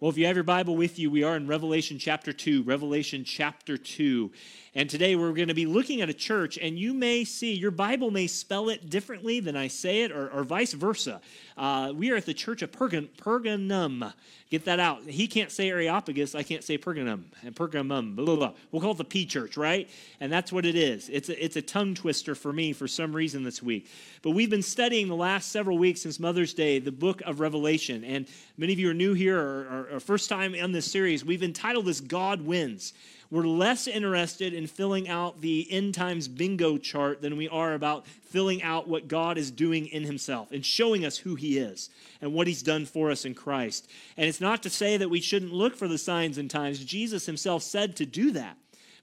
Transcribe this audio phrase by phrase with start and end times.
[0.00, 2.62] Well, if you have your Bible with you, we are in Revelation chapter 2.
[2.62, 4.30] Revelation chapter 2.
[4.76, 7.72] And today we're going to be looking at a church, and you may see, your
[7.72, 11.20] Bible may spell it differently than I say it, or, or vice versa.
[11.56, 14.12] Uh, we are at the church of Pergan, Pergamum.
[14.50, 15.02] Get that out.
[15.02, 17.24] He can't say Areopagus, I can't say Pergamum.
[17.42, 18.52] And Pergamum, blah, blah, blah.
[18.70, 19.90] We'll call it the P church, right?
[20.20, 21.08] And that's what it is.
[21.08, 23.88] It's a, it's a tongue twister for me for some reason this week.
[24.22, 28.04] But we've been studying the last several weeks since Mother's Day the book of Revelation.
[28.04, 31.24] And many of you are new here or, or, or first time in this series.
[31.24, 32.92] We've entitled this God Wins.
[33.30, 38.06] We're less interested in filling out the end times bingo chart than we are about
[38.06, 41.90] filling out what God is doing in Himself and showing us who He is
[42.22, 43.90] and what He's done for us in Christ.
[44.16, 46.82] And it's not to say that we shouldn't look for the signs and times.
[46.82, 48.56] Jesus Himself said to do that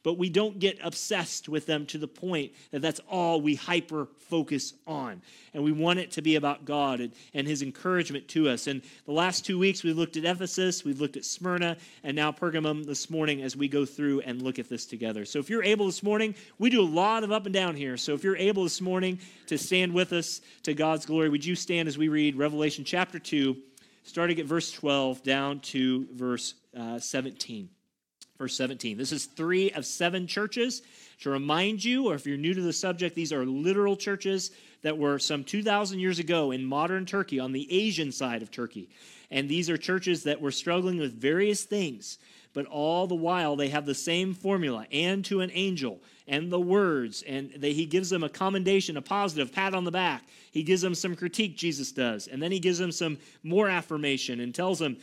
[0.05, 4.07] but we don't get obsessed with them to the point that that's all we hyper
[4.19, 5.19] focus on.
[5.55, 8.67] And we want it to be about God and, and His encouragement to us.
[8.67, 12.31] And the last two weeks, we looked at Ephesus, we've looked at Smyrna, and now
[12.31, 15.25] Pergamum this morning as we go through and look at this together.
[15.25, 17.97] So if you're able this morning, we do a lot of up and down here.
[17.97, 21.55] So if you're able this morning to stand with us to God's glory, would you
[21.55, 23.57] stand as we read Revelation chapter 2,
[24.03, 27.69] starting at verse 12 down to verse uh, 17?
[28.37, 28.97] Verse 17.
[28.97, 30.81] This is three of seven churches.
[31.21, 34.97] To remind you, or if you're new to the subject, these are literal churches that
[34.97, 38.89] were some 2,000 years ago in modern Turkey on the Asian side of Turkey.
[39.31, 42.19] And these are churches that were struggling with various things,
[42.53, 46.59] but all the while they have the same formula and to an angel and the
[46.59, 47.23] words.
[47.23, 50.23] And they, he gives them a commendation, a positive pat on the back.
[50.51, 52.27] He gives them some critique, Jesus does.
[52.27, 54.97] And then he gives them some more affirmation and tells them,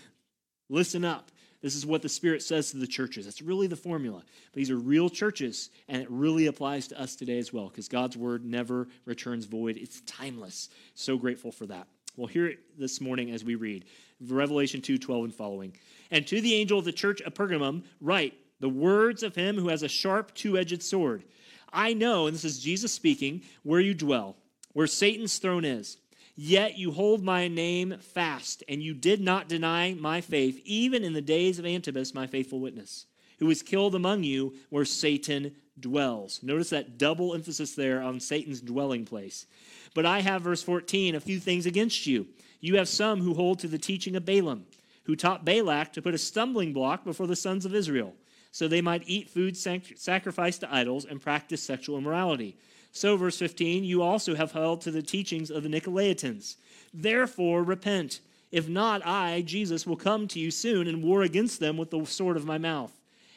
[0.68, 1.30] listen up.
[1.62, 3.24] This is what the Spirit says to the churches.
[3.24, 4.24] That's really the formula.
[4.52, 8.16] These are real churches, and it really applies to us today as well, because God's
[8.16, 9.76] word never returns void.
[9.76, 10.68] It's timeless.
[10.94, 11.86] So grateful for that.
[12.16, 13.84] We'll hear it this morning as we read
[14.20, 15.76] Revelation 2 12 and following.
[16.10, 19.68] And to the angel of the church of Pergamum, write the words of him who
[19.68, 21.24] has a sharp two edged sword.
[21.72, 24.36] I know, and this is Jesus speaking, where you dwell,
[24.72, 25.96] where Satan's throne is
[26.34, 31.12] Yet you hold my name fast, and you did not deny my faith, even in
[31.12, 33.06] the days of Antipas, my faithful witness,
[33.38, 36.40] who was killed among you where Satan dwells.
[36.42, 39.46] Notice that double emphasis there on Satan's dwelling place.
[39.94, 42.26] But I have, verse 14, a few things against you.
[42.60, 44.66] You have some who hold to the teaching of Balaam,
[45.04, 48.14] who taught Balak to put a stumbling block before the sons of Israel,
[48.52, 52.56] so they might eat food sacrificed to idols and practice sexual immorality.
[52.92, 56.56] So, verse 15, you also have held to the teachings of the Nicolaitans.
[56.92, 58.20] Therefore, repent.
[58.50, 62.04] If not, I, Jesus, will come to you soon and war against them with the
[62.04, 62.92] sword of my mouth.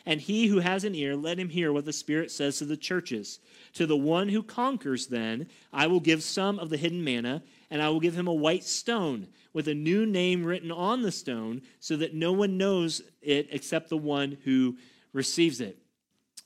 [0.06, 2.76] And he who has an ear, let him hear what the Spirit says to the
[2.76, 3.40] churches.
[3.76, 7.42] To the one who conquers, then, I will give some of the hidden manna,
[7.72, 11.14] and I will give him a white stone with a new name written on the
[11.14, 14.76] stone, so that no one knows it except the one who
[15.14, 15.80] receives it.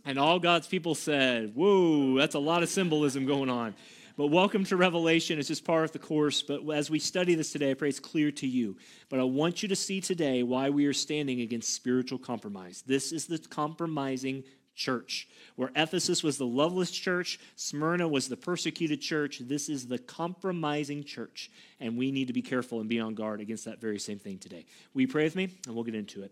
[0.10, 3.76] And all God's people said, Whoa, that's a lot of symbolism going on.
[4.18, 5.38] But welcome to Revelation.
[5.38, 6.42] It's just part of the course.
[6.42, 8.76] But as we study this today, I pray it's clear to you.
[9.10, 12.84] But I want you to see today why we are standing against spiritual compromise.
[12.88, 15.28] This is the compromising church.
[15.58, 19.38] Where Ephesus was the loveless church, Smyrna was the persecuted church.
[19.38, 21.52] This is the compromising church.
[21.80, 24.40] And we need to be careful and be on guard against that very same thing
[24.40, 24.66] today.
[24.96, 25.50] You pray with me?
[25.68, 26.32] And we'll get into it.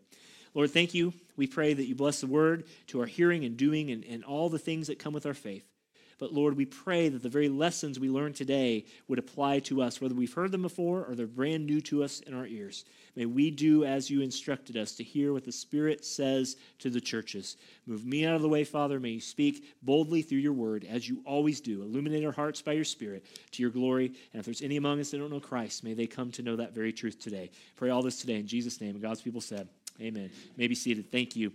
[0.58, 1.14] Lord, thank you.
[1.36, 4.50] We pray that you bless the word to our hearing and doing and, and all
[4.50, 5.64] the things that come with our faith.
[6.18, 10.02] But Lord, we pray that the very lessons we learn today would apply to us,
[10.02, 12.86] whether we've heard them before or they're brand new to us in our ears.
[13.16, 17.00] May we do as you instructed us to hear what the Spirit says to the
[17.00, 17.58] churches.
[17.86, 19.00] Move me out of the way, Father.
[19.00, 21.84] May you speak boldly through your word, as you always do.
[21.84, 24.08] Illuminate our hearts by your Spirit to your glory.
[24.34, 26.56] And if there's any among us that don't know Christ, may they come to know
[26.56, 27.52] that very truth today.
[27.76, 28.96] Pray all this today in Jesus' name.
[28.96, 29.70] And God's people said,
[30.02, 30.30] Amen.
[30.56, 31.12] Maybe seated.
[31.12, 31.52] Thank you.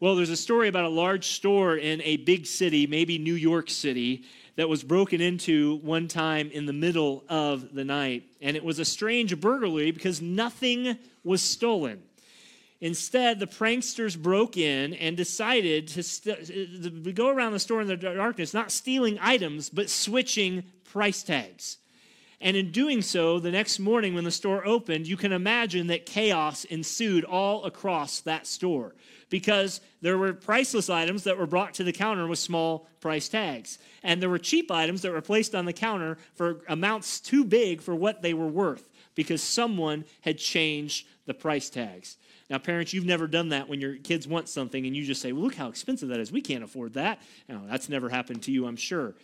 [0.00, 3.70] Well, there's a story about a large store in a big city, maybe New York
[3.70, 4.24] City,
[4.56, 8.24] that was broken into one time in the middle of the night.
[8.40, 12.02] And it was a strange burglary because nothing was stolen.
[12.80, 17.86] Instead, the pranksters broke in and decided to, st- to go around the store in
[17.86, 21.78] the darkness, not stealing items, but switching price tags.
[22.42, 26.06] And in doing so, the next morning when the store opened, you can imagine that
[26.06, 28.96] chaos ensued all across that store
[29.30, 33.78] because there were priceless items that were brought to the counter with small price tags.
[34.02, 37.80] And there were cheap items that were placed on the counter for amounts too big
[37.80, 42.16] for what they were worth because someone had changed the price tags.
[42.50, 45.30] Now, parents, you've never done that when your kids want something and you just say,
[45.30, 46.32] well, look how expensive that is.
[46.32, 47.22] We can't afford that.
[47.48, 49.14] No, that's never happened to you, I'm sure.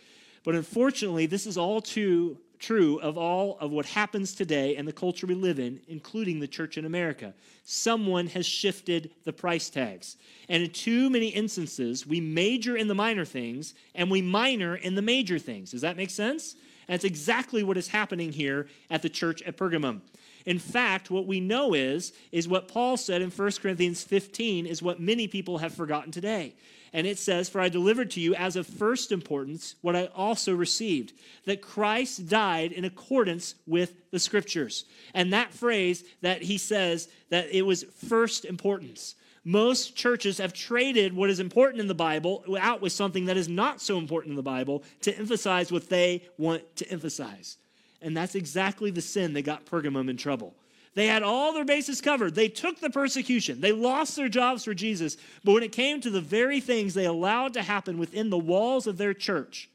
[0.45, 4.93] But unfortunately, this is all too true of all of what happens today and the
[4.93, 7.33] culture we live in, including the church in America.
[7.63, 10.17] Someone has shifted the price tags.
[10.49, 14.95] And in too many instances, we major in the minor things and we minor in
[14.95, 15.71] the major things.
[15.71, 16.55] Does that make sense?
[16.87, 20.01] That's exactly what is happening here at the church at Pergamum.
[20.45, 24.81] In fact, what we know is is what Paul said in 1 Corinthians 15 is
[24.81, 26.55] what many people have forgotten today.
[26.93, 30.53] And it says, For I delivered to you as of first importance what I also
[30.53, 31.13] received,
[31.45, 34.85] that Christ died in accordance with the scriptures.
[35.13, 39.15] And that phrase that he says that it was first importance.
[39.43, 43.47] Most churches have traded what is important in the Bible out with something that is
[43.47, 47.57] not so important in the Bible to emphasize what they want to emphasize.
[48.01, 50.55] And that's exactly the sin that got Pergamum in trouble.
[50.99, 52.35] They had all their bases covered.
[52.35, 53.61] They took the persecution.
[53.61, 55.15] They lost their jobs for Jesus.
[55.45, 58.85] But when it came to the very things they allowed to happen within the walls
[58.85, 59.69] of their church,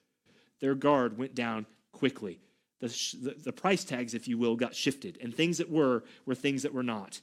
[0.60, 2.40] their guard went down quickly.
[2.80, 2.88] The,
[3.22, 6.60] the, the, price tags, if you will, got shifted, and things that were were things
[6.64, 7.22] that were not.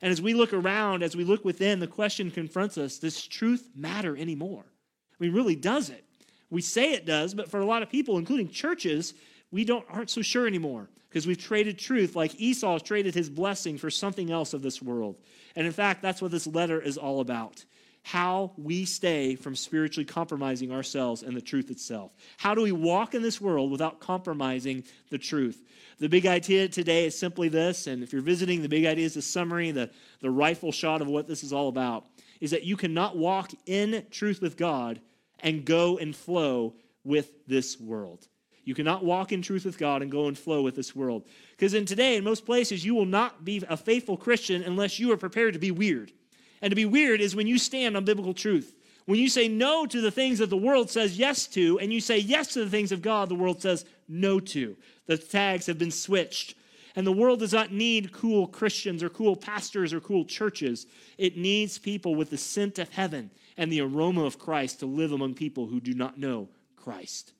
[0.00, 3.68] And as we look around, as we look within, the question confronts us does truth
[3.76, 4.64] matter anymore?
[4.64, 6.06] I mean, really, does it?
[6.48, 9.12] We say it does, but for a lot of people, including churches,
[9.52, 13.78] we don't, aren't so sure anymore because we've traded truth like Esau traded his blessing
[13.78, 15.16] for something else of this world.
[15.54, 17.64] And in fact, that's what this letter is all about
[18.04, 22.12] how we stay from spiritually compromising ourselves and the truth itself.
[22.36, 25.62] How do we walk in this world without compromising the truth?
[25.98, 29.14] The big idea today is simply this, and if you're visiting, the big idea is
[29.14, 29.90] the summary, the,
[30.20, 32.06] the rifle shot of what this is all about,
[32.40, 35.00] is that you cannot walk in truth with God
[35.38, 38.26] and go and flow with this world.
[38.64, 41.24] You cannot walk in truth with God and go and flow with this world.
[41.50, 45.10] Because in today, in most places, you will not be a faithful Christian unless you
[45.12, 46.12] are prepared to be weird.
[46.60, 48.76] And to be weird is when you stand on biblical truth.
[49.06, 52.00] When you say no to the things that the world says yes to, and you
[52.00, 54.76] say yes to the things of God the world says no to.
[55.06, 56.54] The tags have been switched.
[56.94, 60.86] And the world does not need cool Christians or cool pastors or cool churches.
[61.18, 65.10] It needs people with the scent of heaven and the aroma of Christ to live
[65.10, 67.32] among people who do not know Christ.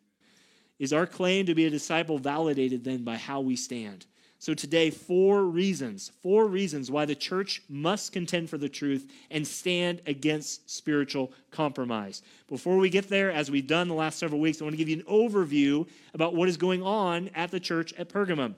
[0.83, 4.05] Is our claim to be a disciple validated then by how we stand?
[4.41, 9.47] So, today, four reasons, four reasons why the church must contend for the truth and
[9.47, 12.23] stand against spiritual compromise.
[12.49, 14.89] Before we get there, as we've done the last several weeks, I want to give
[14.89, 18.57] you an overview about what is going on at the church at Pergamum.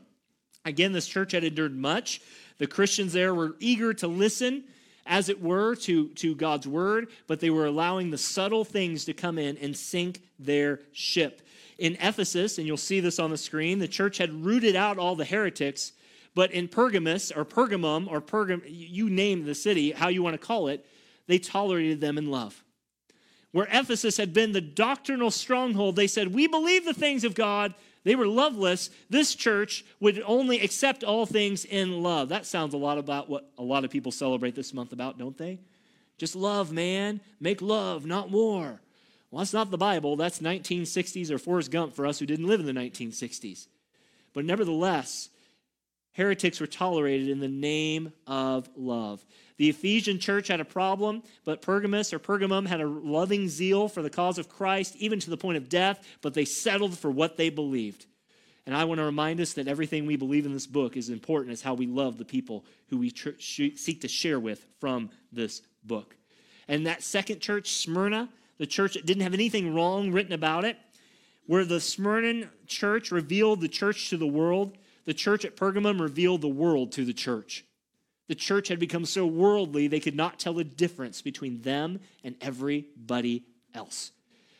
[0.64, 2.22] Again, this church had endured much.
[2.56, 4.64] The Christians there were eager to listen,
[5.04, 9.12] as it were, to, to God's word, but they were allowing the subtle things to
[9.12, 11.42] come in and sink their ship
[11.78, 15.16] in Ephesus, and you'll see this on the screen, the church had rooted out all
[15.16, 15.92] the heretics,
[16.34, 20.46] but in Pergamus or Pergamum or Pergam, you name the city, how you want to
[20.46, 20.84] call it,
[21.26, 22.62] they tolerated them in love.
[23.52, 27.74] Where Ephesus had been the doctrinal stronghold, they said, We believe the things of God.
[28.02, 28.90] They were loveless.
[29.08, 32.28] This church would only accept all things in love.
[32.28, 35.38] That sounds a lot about what a lot of people celebrate this month about, don't
[35.38, 35.60] they?
[36.18, 37.20] Just love, man.
[37.40, 38.80] Make love, not war.
[39.34, 40.14] Well, that's not the Bible.
[40.14, 43.66] That's 1960s or Forrest Gump for us who didn't live in the 1960s.
[44.32, 45.28] But nevertheless,
[46.12, 49.26] heretics were tolerated in the name of love.
[49.56, 54.02] The Ephesian church had a problem, but Pergamus or Pergamum had a loving zeal for
[54.02, 57.36] the cause of Christ, even to the point of death, but they settled for what
[57.36, 58.06] they believed.
[58.66, 61.54] And I want to remind us that everything we believe in this book is important
[61.54, 65.60] as how we love the people who we tr- seek to share with from this
[65.82, 66.14] book.
[66.68, 70.76] And that second church, Smyrna, the church didn't have anything wrong written about it,
[71.46, 76.40] where the Smyrna church revealed the church to the world, the church at Pergamum revealed
[76.40, 77.64] the world to the church.
[78.28, 82.36] The church had become so worldly they could not tell the difference between them and
[82.40, 83.44] everybody
[83.74, 84.12] else.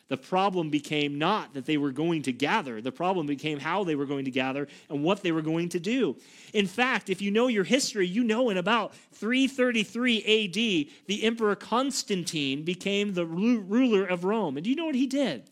[0.07, 3.95] The problem became not that they were going to gather, the problem became how they
[3.95, 6.15] were going to gather and what they were going to do.
[6.53, 11.55] In fact, if you know your history, you know in about 333 AD, the Emperor
[11.55, 14.57] Constantine became the ruler of Rome.
[14.57, 15.49] And do you know what he did?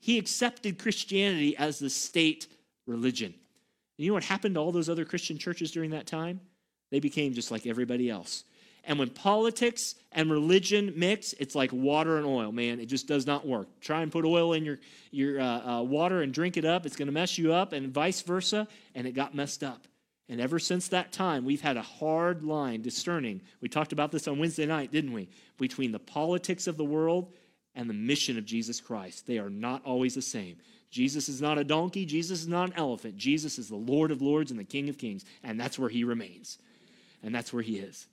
[0.00, 2.48] He accepted Christianity as the state
[2.86, 3.32] religion.
[3.32, 6.40] And you know what happened to all those other Christian churches during that time?
[6.90, 8.44] They became just like everybody else.
[8.84, 12.80] And when politics and religion mix, it's like water and oil, man.
[12.80, 13.68] It just does not work.
[13.80, 14.78] Try and put oil in your,
[15.10, 17.92] your uh, uh, water and drink it up, it's going to mess you up, and
[17.92, 18.66] vice versa.
[18.94, 19.86] And it got messed up.
[20.28, 23.42] And ever since that time, we've had a hard line discerning.
[23.60, 25.28] We talked about this on Wednesday night, didn't we?
[25.58, 27.32] Between the politics of the world
[27.74, 29.26] and the mission of Jesus Christ.
[29.26, 30.56] They are not always the same.
[30.90, 32.04] Jesus is not a donkey.
[32.04, 33.16] Jesus is not an elephant.
[33.16, 35.24] Jesus is the Lord of lords and the King of kings.
[35.42, 36.58] And that's where he remains.
[37.22, 38.06] And that's where he is.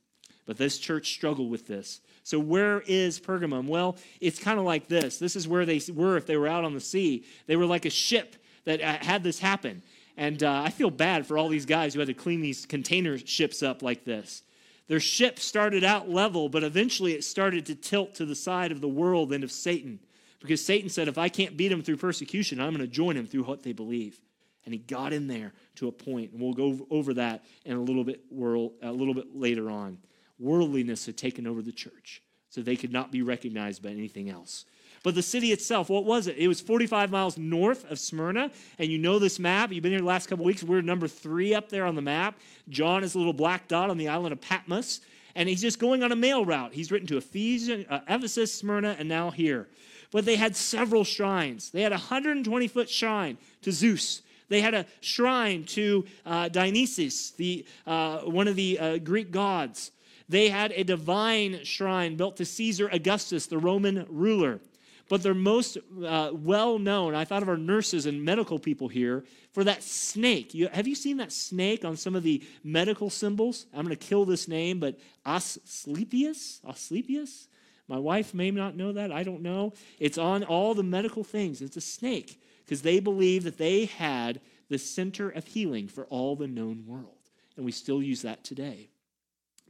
[0.45, 2.01] But this church struggled with this.
[2.23, 3.67] So, where is Pergamum?
[3.67, 5.17] Well, it's kind of like this.
[5.17, 7.25] This is where they were if they were out on the sea.
[7.47, 9.81] They were like a ship that uh, had this happen.
[10.17, 13.17] And uh, I feel bad for all these guys who had to clean these container
[13.17, 14.43] ships up like this.
[14.87, 18.81] Their ship started out level, but eventually it started to tilt to the side of
[18.81, 19.99] the world and of Satan.
[20.39, 23.27] Because Satan said, if I can't beat him through persecution, I'm going to join him
[23.27, 24.19] through what they believe.
[24.65, 27.81] And he got in there to a point, and we'll go over that in a
[27.81, 29.99] little bit, a little bit later on
[30.39, 34.65] worldliness had taken over the church, so they could not be recognized by anything else.
[35.03, 36.37] But the city itself, what was it?
[36.37, 38.51] It was 45 miles north of Smyrna.
[38.77, 39.71] And you know this map.
[39.71, 40.61] You've been here the last couple weeks.
[40.63, 42.37] We're number three up there on the map.
[42.67, 45.01] John is a little black dot on the island of Patmos.
[45.35, 46.73] And he's just going on a mail route.
[46.73, 49.67] He's written to uh, Ephesus, Smyrna, and now here.
[50.11, 51.69] But they had several shrines.
[51.69, 54.21] They had a 120 foot shrine to Zeus.
[54.49, 59.91] They had a shrine to uh, Dionysus, the, uh, one of the uh, Greek gods.
[60.29, 64.61] They had a divine shrine built to Caesar Augustus, the Roman ruler.
[65.09, 67.15] But they're most uh, well known.
[67.15, 70.53] I thought of our nurses and medical people here for that snake.
[70.53, 73.65] You, have you seen that snake on some of the medical symbols?
[73.73, 76.61] I'm going to kill this name, but Asclepius?
[76.63, 77.47] Asclepius?
[77.87, 79.11] My wife may not know that.
[79.11, 79.73] I don't know.
[79.97, 81.63] It's on all the medical things.
[81.63, 86.35] It's a snake because they believe that they had the center of healing for all
[86.35, 87.17] the known world.
[87.57, 88.89] And we still use that today.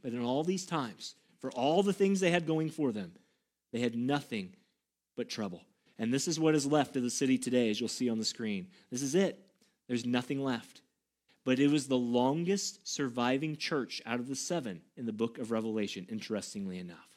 [0.01, 3.13] But in all these times, for all the things they had going for them,
[3.71, 4.55] they had nothing
[5.15, 5.63] but trouble.
[5.97, 8.25] And this is what is left of the city today, as you'll see on the
[8.25, 8.67] screen.
[8.89, 9.39] This is it.
[9.87, 10.81] There's nothing left.
[11.43, 15.51] But it was the longest surviving church out of the seven in the book of
[15.51, 17.08] Revelation, interestingly enough.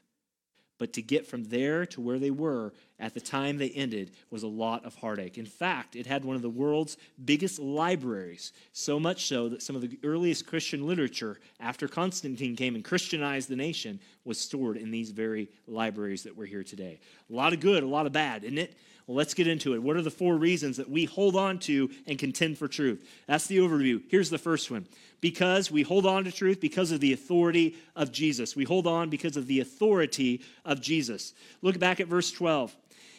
[0.83, 4.43] But to get from there to where they were at the time they ended was
[4.43, 5.39] a lot of heartache.
[5.39, 9.77] In fact, it had one of the world's biggest libraries, so much so that some
[9.77, 14.91] of the earliest Christian literature after Constantine came and Christianized the nation was stored in
[14.91, 16.99] these very libraries that we're here today.
[17.31, 18.75] A lot of good, a lot of bad, isn't it?
[19.13, 19.83] Well, let's get into it.
[19.83, 23.07] What are the four reasons that we hold on to and contend for truth?
[23.27, 24.01] That's the overview.
[24.09, 24.87] Here's the first one
[25.21, 28.57] because we hold on to truth because of the authority of Jesus.
[28.57, 31.35] We hold on because of the authority of Jesus.
[31.61, 32.75] Look back at verse 12.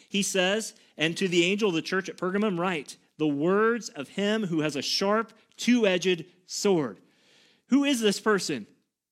[0.08, 4.08] He says, And to the angel of the church at Pergamum, write the words of
[4.08, 6.98] him who has a sharp, two edged sword.
[7.68, 8.66] Who is this person?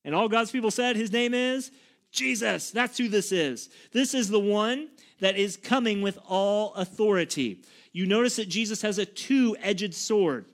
[0.05, 1.71] And all God's people said, His name is
[2.11, 2.73] Jesus.
[2.73, 3.71] That's who this is.
[3.93, 4.89] This is the one
[5.23, 7.63] that is coming with all authority.
[7.93, 10.47] You notice that Jesus has a two edged sword.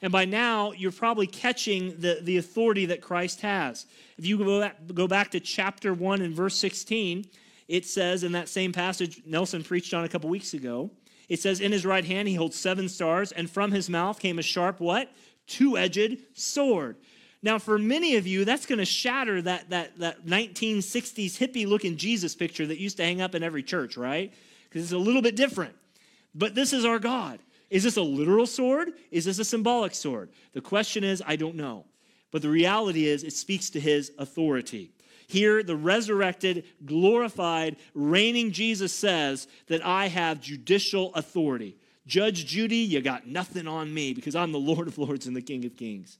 [0.00, 3.84] And by now, you're probably catching the, the authority that Christ has.
[4.16, 7.24] If you go back, go back to chapter 1 and verse 16,
[7.66, 10.90] it says in that same passage Nelson preached on a couple weeks ago,
[11.28, 14.38] it says, In his right hand he holds seven stars, and from his mouth came
[14.38, 15.10] a sharp what?
[15.48, 16.96] Two-edged sword.
[17.42, 21.96] Now, for many of you, that's going to shatter that, that, that 1960s hippie looking
[21.96, 24.32] Jesus picture that used to hang up in every church, right?
[24.68, 25.74] Because it's a little bit different.
[26.34, 27.40] But this is our God.
[27.68, 28.92] Is this a literal sword?
[29.10, 30.30] Is this a symbolic sword?
[30.52, 31.84] The question is, I don't know.
[32.30, 34.92] But the reality is, it speaks to his authority.
[35.26, 41.76] Here, the resurrected, glorified, reigning Jesus says that I have judicial authority.
[42.06, 45.42] Judge Judy, you got nothing on me because I'm the Lord of Lords and the
[45.42, 46.18] King of Kings.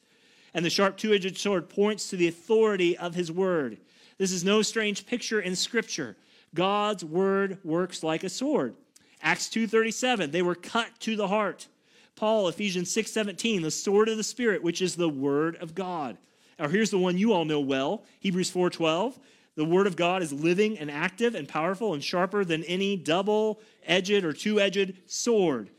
[0.54, 3.78] And the sharp two edged sword points to the authority of his word.
[4.18, 6.16] This is no strange picture in Scripture.
[6.54, 8.74] God's word works like a sword.
[9.22, 11.68] Acts 2:37, they were cut to the heart.
[12.16, 16.18] Paul, Ephesians 6:17, the sword of the spirit, which is the word of God.
[16.58, 19.18] Now here's the one you all know well, Hebrews 4:12.
[19.54, 24.24] The word of God is living and active and powerful and sharper than any double-edged
[24.24, 25.70] or two-edged sword.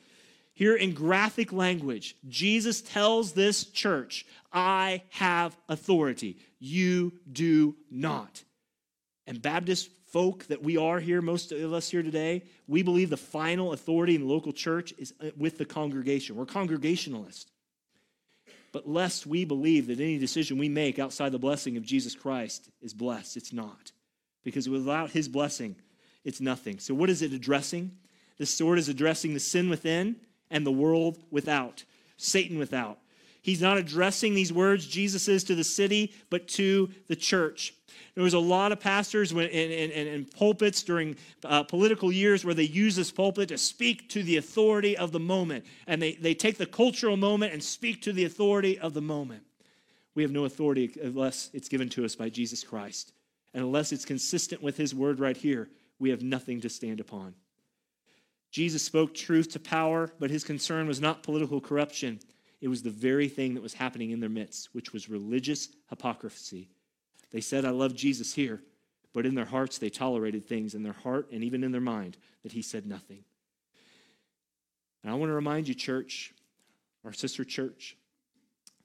[0.53, 6.37] Here in graphic language, Jesus tells this church, I have authority.
[6.59, 8.43] You do not.
[9.25, 13.17] And Baptist folk that we are here, most of us here today, we believe the
[13.17, 16.35] final authority in the local church is uh, with the congregation.
[16.35, 17.49] We're congregationalists.
[18.71, 22.69] But lest we believe that any decision we make outside the blessing of Jesus Christ
[22.81, 23.91] is blessed, it's not.
[24.43, 25.75] Because without his blessing,
[26.23, 26.79] it's nothing.
[26.79, 27.91] So, what is it addressing?
[28.37, 30.17] This sword is addressing the sin within
[30.53, 31.83] and the world without,
[32.15, 32.99] Satan without.
[33.41, 37.73] He's not addressing these words, Jesus is to the city, but to the church.
[38.15, 42.53] There was a lot of pastors in, in, in pulpits during uh, political years where
[42.53, 45.65] they use this pulpit to speak to the authority of the moment.
[45.87, 49.43] And they, they take the cultural moment and speak to the authority of the moment.
[50.15, 53.11] We have no authority unless it's given to us by Jesus Christ.
[53.53, 55.69] And unless it's consistent with his word right here,
[55.99, 57.33] we have nothing to stand upon.
[58.53, 62.19] Jesus spoke truth to power, but his concern was not political corruption.
[62.61, 66.69] It was the very thing that was happening in their midst, which was religious hypocrisy.
[67.31, 68.61] They said, I love Jesus here,
[69.11, 72.15] but in their hearts they tolerated things in their heart and even in their mind
[72.43, 73.23] that he said nothing.
[75.01, 76.31] And I want to remind you, church,
[77.03, 77.97] our sister church,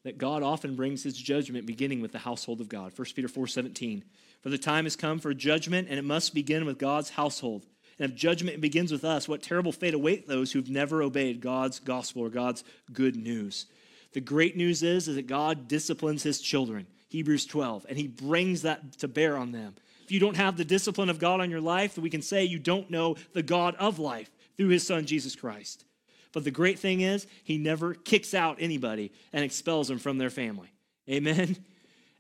[0.02, 2.94] that God often brings his judgment beginning with the household of God.
[2.96, 4.02] 1 Peter 4 17.
[4.40, 7.66] For the time has come for judgment, and it must begin with God's household.
[7.98, 11.80] And if judgment begins with us, what terrible fate await those who've never obeyed God's
[11.80, 12.62] gospel or God's
[12.92, 13.66] good news?
[14.12, 16.86] The great news is, is that God disciplines his children.
[17.08, 19.74] Hebrews 12, and he brings that to bear on them.
[20.04, 22.58] If you don't have the discipline of God on your life, we can say you
[22.58, 25.84] don't know the God of life through his son Jesus Christ.
[26.32, 30.30] But the great thing is, he never kicks out anybody and expels them from their
[30.30, 30.70] family.
[31.08, 31.56] Amen?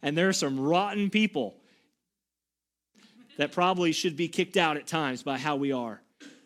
[0.02, 1.56] And there are some rotten people
[3.38, 6.02] that probably should be kicked out at times by how we are,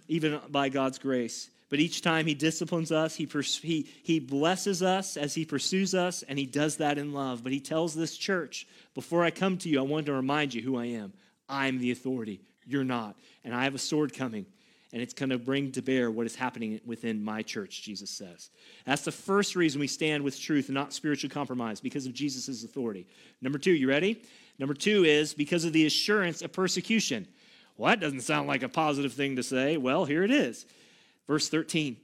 [0.06, 1.50] even by God's grace.
[1.68, 5.94] But each time he disciplines us, he, pers- he, he blesses us as he pursues
[5.94, 7.42] us, and he does that in love.
[7.42, 10.60] But he tells this church, before I come to you, I want to remind you
[10.60, 11.14] who I am.
[11.48, 12.42] I'm the authority.
[12.66, 13.16] You're not.
[13.42, 14.44] And I have a sword coming,
[14.92, 18.50] and it's going to bring to bear what is happening within my church, Jesus says.
[18.84, 22.64] That's the first reason we stand with truth and not spiritual compromise, because of Jesus'
[22.64, 23.06] authority.
[23.40, 24.22] Number two, you ready?
[24.58, 27.26] Number two is because of the assurance of persecution.
[27.76, 29.76] Well, that doesn't sound like a positive thing to say.
[29.76, 30.66] Well, here it is.
[31.26, 31.96] Verse 13.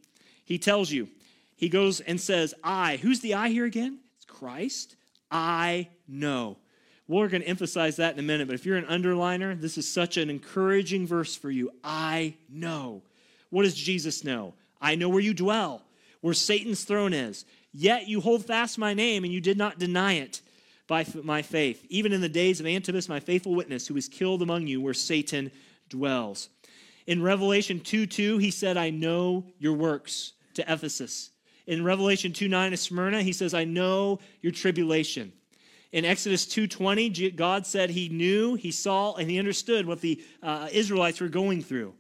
[0.45, 1.09] He tells you,
[1.57, 2.97] he goes and says, I.
[2.97, 3.99] Who's the I here again?
[4.17, 4.97] It's Christ.
[5.31, 6.57] I know.
[7.07, 9.91] We're going to emphasize that in a minute, but if you're an underliner, this is
[9.91, 11.71] such an encouraging verse for you.
[11.83, 13.03] I know.
[13.51, 14.55] What does Jesus know?
[14.81, 15.83] I know where you dwell,
[16.21, 17.45] where Satan's throne is.
[17.73, 20.43] Yet you hold fast my name, and you did not deny it
[20.89, 24.43] by my faith, even in the days of Antipas, my faithful witness, who was killed
[24.43, 25.53] among you, where Satan
[25.89, 26.49] dwells.
[27.07, 31.31] In Revelation 2 2, he said, I know your works to Ephesus.
[31.67, 35.33] In Revelation 2 9 to Smyrna, he says, I know your tribulation.
[35.91, 40.69] In Exodus 2:20, God said he knew, he saw, and he understood what the uh,
[40.71, 41.95] Israelites were going through.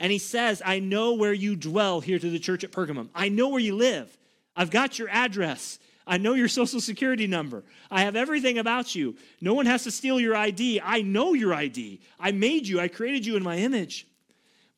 [0.00, 3.08] And he says, I know where you dwell here to the church at Pergamum.
[3.14, 4.16] I know where you live.
[4.54, 5.78] I've got your address.
[6.06, 7.64] I know your social security number.
[7.90, 9.16] I have everything about you.
[9.40, 10.80] No one has to steal your ID.
[10.82, 12.00] I know your ID.
[12.20, 12.78] I made you.
[12.78, 14.06] I created you in my image.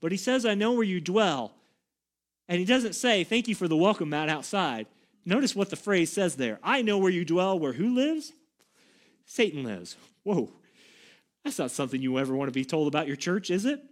[0.00, 1.52] But he says, I know where you dwell.
[2.48, 4.86] And he doesn't say, Thank you for the welcome mat outside.
[5.26, 8.32] Notice what the phrase says there I know where you dwell, where who lives?
[9.26, 9.96] Satan lives.
[10.22, 10.50] Whoa.
[11.44, 13.82] That's not something you ever want to be told about your church, is it?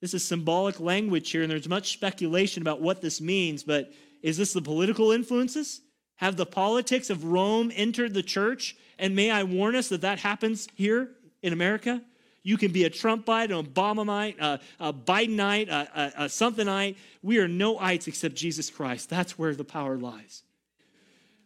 [0.00, 4.36] This is symbolic language here, and there's much speculation about what this means, but is
[4.36, 5.80] this the political influences?
[6.16, 8.76] Have the politics of Rome entered the church?
[8.98, 11.10] And may I warn us that that happens here
[11.42, 12.02] in America?
[12.42, 16.96] You can be a Trumpite, an Obamamite, a, a Bidenite, a, a, a somethingite.
[17.22, 19.08] We are no ites except Jesus Christ.
[19.08, 20.42] That's where the power lies.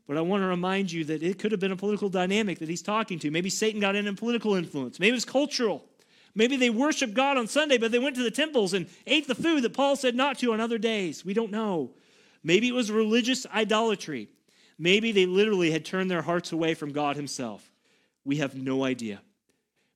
[0.08, 2.68] But I want to remind you that it could have been a political dynamic that
[2.68, 3.30] he's talking to.
[3.30, 4.98] Maybe Satan got in in political influence.
[4.98, 5.84] Maybe it was cultural.
[6.34, 9.34] Maybe they worshiped God on Sunday, but they went to the temples and ate the
[9.34, 11.24] food that Paul said not to on other days.
[11.24, 11.90] We don't know.
[12.42, 14.28] Maybe it was religious idolatry.
[14.78, 17.70] Maybe they literally had turned their hearts away from God Himself.
[18.24, 19.20] We have no idea.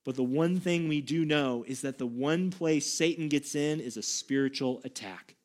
[0.04, 3.80] But the one thing we do know is that the one place Satan gets in
[3.80, 5.36] is a spiritual attack.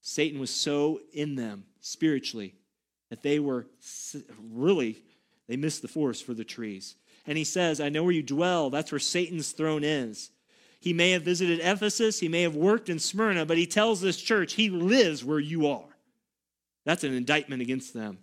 [0.00, 2.54] Satan was so in them spiritually
[3.10, 3.66] that they were
[4.52, 4.98] really,
[5.46, 6.96] they missed the forest for the trees.
[7.26, 8.70] And he says, I know where you dwell.
[8.70, 10.30] That's where Satan's throne is.
[10.80, 14.16] He may have visited Ephesus, he may have worked in Smyrna, but he tells this
[14.16, 15.96] church he lives where you are.
[16.84, 18.18] That's an indictment against them.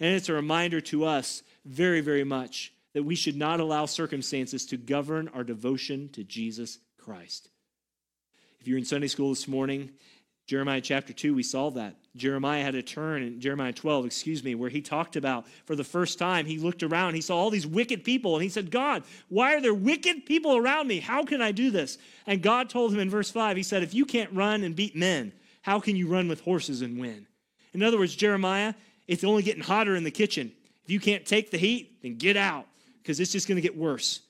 [0.00, 4.66] And it's a reminder to us very, very much that we should not allow circumstances
[4.66, 7.50] to govern our devotion to Jesus Christ.
[8.60, 9.90] If you're in Sunday school this morning,
[10.46, 11.96] Jeremiah chapter 2, we saw that.
[12.16, 15.84] Jeremiah had a turn in Jeremiah 12, excuse me, where he talked about for the
[15.84, 19.04] first time, he looked around, he saw all these wicked people, and he said, God,
[19.28, 20.98] why are there wicked people around me?
[20.98, 21.98] How can I do this?
[22.26, 24.96] And God told him in verse 5, he said, If you can't run and beat
[24.96, 25.32] men,
[25.62, 27.28] how can you run with horses and win?
[27.72, 28.74] In other words, Jeremiah,
[29.10, 30.52] it's only getting hotter in the kitchen.
[30.84, 32.68] If you can't take the heat, then get out
[33.02, 34.20] because it's just going to get worse.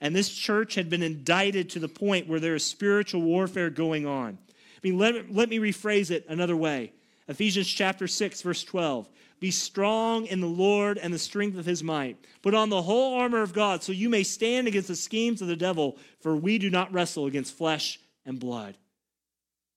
[0.00, 4.06] And this church had been indicted to the point where there is spiritual warfare going
[4.06, 4.38] on.
[4.48, 6.92] I mean, let, let me rephrase it another way.
[7.26, 9.08] Ephesians chapter 6, verse 12.
[9.40, 12.24] Be strong in the Lord and the strength of his might.
[12.40, 15.48] Put on the whole armor of God so you may stand against the schemes of
[15.48, 18.76] the devil, for we do not wrestle against flesh and blood.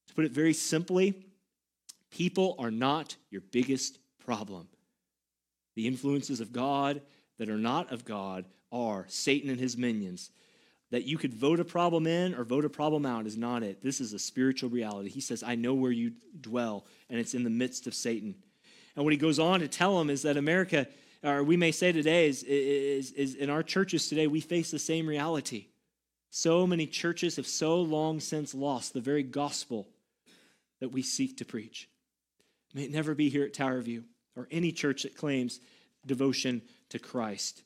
[0.10, 1.26] To put it very simply,
[2.12, 3.97] people are not your biggest
[4.32, 4.65] problem.
[5.76, 7.02] The influences of God
[7.38, 10.30] that are not of God are Satan and his minions.
[10.91, 13.82] That you could vote a problem in or vote a problem out is not it.
[13.82, 15.10] This is a spiritual reality.
[15.10, 18.36] He says, I know where you dwell, and it's in the midst of Satan.
[18.96, 20.88] And what he goes on to tell them is that America,
[21.24, 24.80] or we may say today, is, is, is in our churches today, we face the
[24.80, 25.67] same reality.
[26.30, 29.89] So many churches have so long since lost the very gospel
[30.80, 31.89] that we seek to preach.
[32.74, 35.60] May it never be here at Tower View or any church that claims
[36.06, 37.63] devotion to Christ.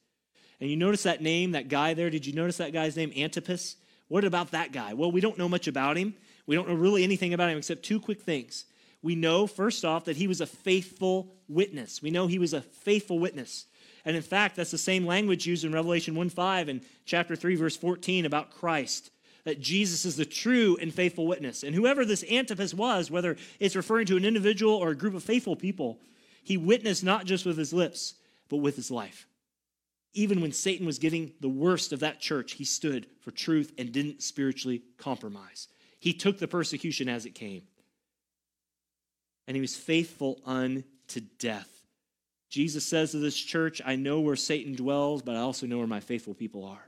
[0.59, 2.09] And you notice that name, that guy there?
[2.09, 3.75] Did you notice that guy's name, Antipas?
[4.07, 4.93] What about that guy?
[4.93, 6.15] Well, we don't know much about him.
[6.47, 8.65] We don't know really anything about him except two quick things
[9.05, 12.01] we know, first off, that he was a faithful witness.
[12.01, 13.67] We know he was a faithful witness.
[14.03, 17.55] And in fact, that's the same language used in Revelation 1 5 and chapter 3,
[17.55, 19.11] verse 14 about Christ,
[19.43, 21.61] that Jesus is the true and faithful witness.
[21.61, 25.23] And whoever this Antipas was, whether it's referring to an individual or a group of
[25.23, 25.99] faithful people,
[26.45, 28.13] he witnessed not just with his lips,
[28.47, 29.27] but with his life.
[30.13, 33.91] Even when Satan was getting the worst of that church, he stood for truth and
[33.91, 35.67] didn't spiritually compromise.
[35.99, 37.63] He took the persecution as it came
[39.47, 41.69] and he was faithful unto death.
[42.49, 45.87] Jesus says to this church, I know where Satan dwells, but I also know where
[45.87, 46.87] my faithful people are.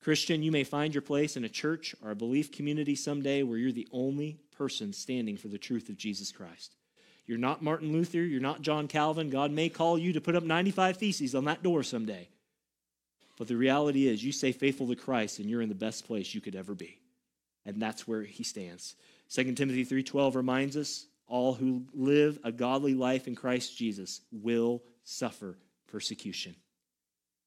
[0.00, 3.58] Christian, you may find your place in a church or a belief community someday where
[3.58, 6.77] you're the only person standing for the truth of Jesus Christ.
[7.28, 9.28] You're not Martin Luther, you're not John Calvin.
[9.28, 12.26] God may call you to put up 95 theses on that door someday.
[13.36, 16.34] But the reality is, you stay faithful to Christ and you're in the best place
[16.34, 16.98] you could ever be.
[17.66, 18.96] And that's where he stands.
[19.28, 24.82] 2 Timothy 3:12 reminds us all who live a godly life in Christ Jesus will
[25.04, 26.56] suffer persecution.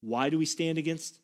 [0.01, 1.19] Why do we stand against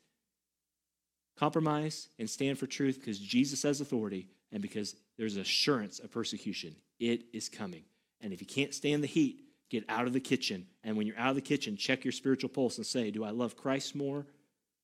[1.38, 3.00] compromise and stand for truth?
[3.00, 6.76] Because Jesus has authority and because there's assurance of persecution.
[7.00, 7.84] It is coming.
[8.21, 10.67] And if you can't stand the heat, get out of the kitchen.
[10.84, 13.32] And when you're out of the kitchen, check your spiritual pulse and say, Do I
[13.32, 14.25] love Christ more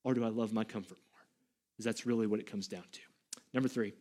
[0.03, 1.21] or do I love my comfort more?
[1.71, 2.99] Because that's really what it comes down to.
[3.53, 3.93] Number three,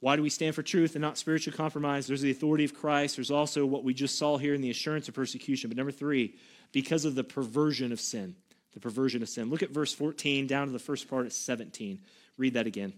[0.00, 2.06] why do we stand for truth and not spiritual compromise?
[2.06, 3.16] There's the authority of Christ.
[3.16, 5.68] There's also what we just saw here in the assurance of persecution.
[5.68, 6.36] But number three,
[6.72, 8.34] because of the perversion of sin.
[8.72, 9.50] The perversion of sin.
[9.50, 12.00] Look at verse 14 down to the first part at 17.
[12.36, 12.92] Read that again.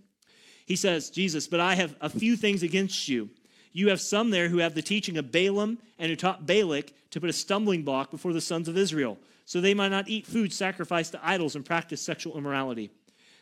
[0.67, 3.31] He says, Jesus, but I have a few things against you.
[3.73, 7.21] You have some there who have the teaching of Balaam and who taught Balak to
[7.21, 10.53] put a stumbling block before the sons of Israel, so they might not eat food
[10.53, 12.91] sacrificed to idols and practice sexual immorality.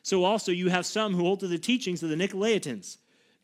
[0.03, 2.97] So also you have some who hold to the teachings of the Nicolaitans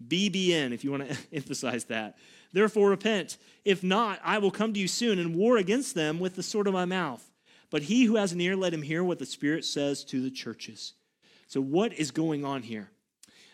[0.05, 2.16] BBN, if you want to emphasize that.
[2.53, 3.38] Therefore, repent.
[3.64, 6.66] If not, I will come to you soon and war against them with the sword
[6.66, 7.31] of my mouth.
[7.70, 10.31] But he who has an ear, let him hear what the Spirit says to the
[10.31, 10.94] churches.
[11.49, 12.90] So, what is going on here?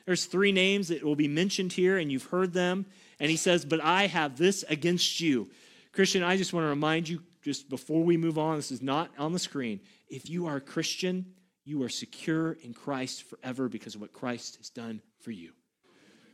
[0.04, 2.86] There's three names that will be mentioned here, and you've heard them.
[3.22, 5.48] And he says, But I have this against you.
[5.92, 9.10] Christian, I just want to remind you, just before we move on, this is not
[9.16, 9.80] on the screen.
[10.08, 11.26] If you are a Christian,
[11.64, 15.52] you are secure in Christ forever because of what Christ has done for you.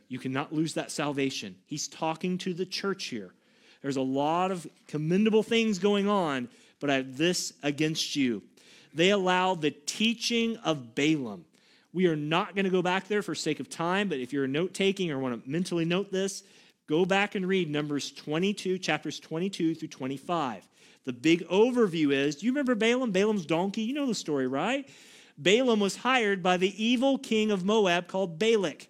[0.07, 1.55] You cannot lose that salvation.
[1.67, 3.35] He's talking to the church here.
[3.83, 6.49] There's a lot of commendable things going on,
[6.79, 8.41] but I have this against you.
[8.95, 11.45] They allow the teaching of Balaam.
[11.93, 14.47] We are not going to go back there for sake of time, but if you're
[14.47, 16.43] note taking or want to mentally note this,
[16.89, 20.67] go back and read Numbers 22, chapters 22 through 25.
[21.05, 23.11] The big overview is do you remember Balaam?
[23.11, 23.83] Balaam's donkey?
[23.83, 24.89] You know the story, right?
[25.37, 28.87] Balaam was hired by the evil king of Moab called Balak.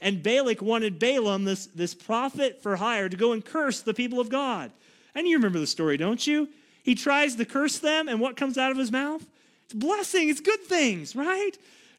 [0.00, 4.20] And Balak wanted Balaam, this, this prophet for hire, to go and curse the people
[4.20, 4.70] of God.
[5.14, 6.48] And you remember the story, don't you?
[6.84, 9.26] He tries to curse them, and what comes out of his mouth?
[9.64, 11.52] It's blessing, it's good things, right?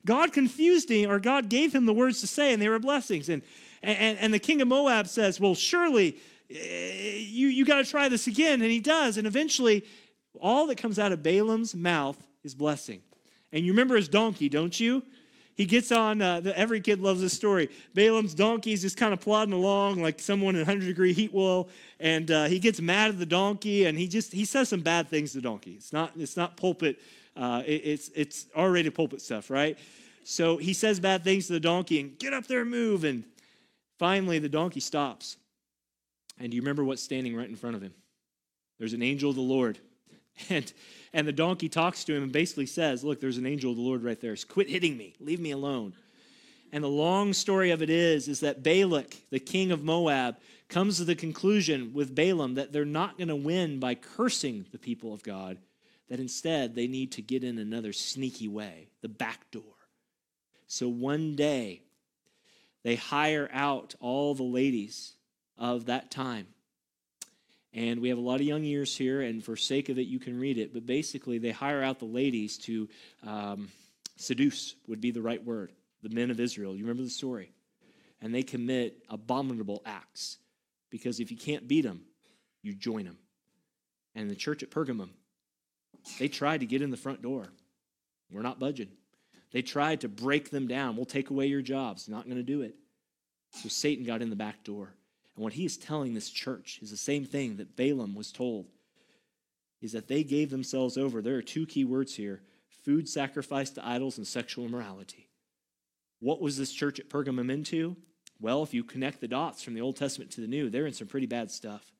[0.04, 3.30] God confused him, or God gave him the words to say, and they were blessings.
[3.30, 3.44] And,
[3.84, 6.18] and, and the king of Moab says, Well, surely
[6.50, 8.62] eh, you, you got to try this again.
[8.62, 9.18] And he does.
[9.18, 9.86] And eventually,
[10.40, 13.02] all that comes out of Balaam's mouth is blessing.
[13.52, 15.04] And you remember his donkey, don't you?
[15.56, 17.70] He gets on, uh, the, every kid loves this story.
[17.94, 21.70] Balaam's donkey is just kind of plodding along like someone in 100 degree heat will,
[22.00, 25.10] and uh, he gets mad at the donkey, and he just, he says some bad
[25.10, 25.72] things to the donkey.
[25.72, 27.00] It's not, it's not pulpit,
[27.36, 29.78] uh, it, it's, it's R-rated pulpit stuff, right?
[30.24, 33.24] So he says bad things to the donkey and get up there and move, and
[34.02, 35.38] finally the donkey stops.
[36.40, 37.94] And you remember what's standing right in front of him?
[38.80, 39.78] There's an angel of the Lord.
[40.50, 40.72] And
[41.14, 43.84] and the donkey talks to him and basically says, Look, there's an angel of the
[43.84, 44.36] Lord right there.
[44.48, 45.14] Quit hitting me.
[45.20, 45.94] Leave me alone.
[46.72, 50.38] And the long story of it is, is that Balak, the king of Moab,
[50.70, 54.80] comes to the conclusion with Balaam that they're not going to win by cursing the
[54.80, 55.58] people of God,
[56.08, 59.76] that instead they need to get in another sneaky way, the back door.
[60.68, 61.82] So one day,
[62.84, 65.14] they hire out all the ladies
[65.58, 66.48] of that time.
[67.74, 70.20] And we have a lot of young ears here, and for sake of it, you
[70.20, 70.74] can read it.
[70.74, 72.90] But basically, they hire out the ladies to
[73.26, 73.70] um,
[74.18, 75.72] seduce, would be the right word,
[76.04, 76.76] the men of Israel.
[76.76, 77.54] You remember the story?
[78.22, 80.38] And they commit abominable acts
[80.90, 82.02] because if you can't beat them,
[82.62, 83.18] you join them.
[84.14, 85.10] And the church at Pergamum,
[86.20, 87.48] they tried to get in the front door.
[88.30, 88.90] We're not budging.
[89.52, 90.96] They tried to break them down.
[90.96, 92.08] We'll take away your jobs.
[92.08, 92.76] Not going to do it.
[93.52, 94.94] So Satan got in the back door.
[95.36, 98.68] And what he is telling this church is the same thing that Balaam was told
[99.82, 101.22] is that they gave themselves over.
[101.22, 102.42] There are two key words here
[102.84, 105.28] food sacrifice to idols and sexual immorality.
[106.20, 107.96] What was this church at Pergamum into?
[108.40, 110.94] Well, if you connect the dots from the Old Testament to the New, they're in
[110.94, 111.92] some pretty bad stuff.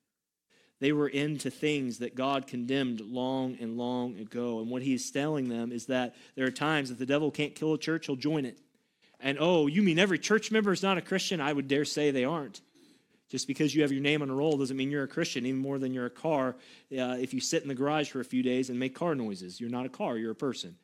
[0.82, 4.60] They were into things that God condemned long and long ago.
[4.60, 7.76] And what he's telling them is that there are times that the devil can't kill
[7.76, 8.58] a church, he'll join it.
[9.20, 11.40] And oh, you mean every church member is not a Christian?
[11.40, 12.62] I would dare say they aren't.
[13.30, 15.62] Just because you have your name on a roll doesn't mean you're a Christian, even
[15.62, 16.56] more than you're a car.
[16.92, 19.62] Uh, if you sit in the garage for a few days and make car noises,
[19.62, 20.76] you're not a car, you're a person.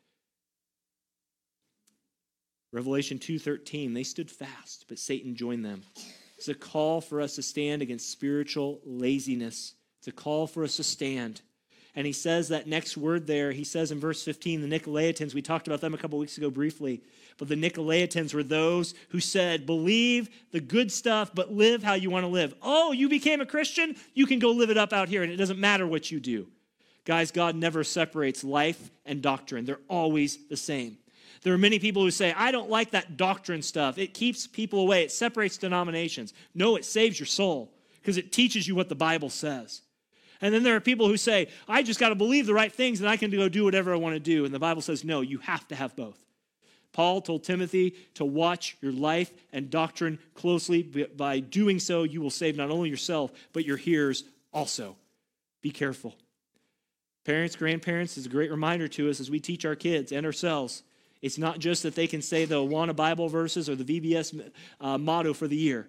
[2.70, 5.82] Revelation 2:13, they stood fast, but Satan joined them.
[6.36, 9.74] It's a call for us to stand against spiritual laziness.
[10.06, 11.42] A call for us to stand.
[11.94, 15.42] And he says that next word there, he says in verse 15, the Nicolaitans, we
[15.42, 17.02] talked about them a couple weeks ago briefly,
[17.36, 22.08] but the Nicolaitans were those who said, believe the good stuff, but live how you
[22.08, 22.54] want to live.
[22.62, 23.96] Oh, you became a Christian?
[24.14, 26.46] You can go live it up out here, and it doesn't matter what you do.
[27.04, 30.96] Guys, God never separates life and doctrine, they're always the same.
[31.42, 33.98] There are many people who say, I don't like that doctrine stuff.
[33.98, 36.32] It keeps people away, it separates denominations.
[36.54, 39.82] No, it saves your soul because it teaches you what the Bible says.
[40.40, 43.00] And then there are people who say, I just got to believe the right things
[43.00, 44.44] and I can go do whatever I want to do.
[44.44, 46.18] And the Bible says, no, you have to have both.
[46.92, 50.82] Paul told Timothy to watch your life and doctrine closely.
[50.82, 54.96] By doing so, you will save not only yourself, but your hearers also.
[55.60, 56.16] Be careful.
[57.24, 60.82] Parents, grandparents, is a great reminder to us as we teach our kids and ourselves
[61.20, 64.98] it's not just that they can say the Awana Bible verses or the VBS uh,
[64.98, 65.88] motto for the year.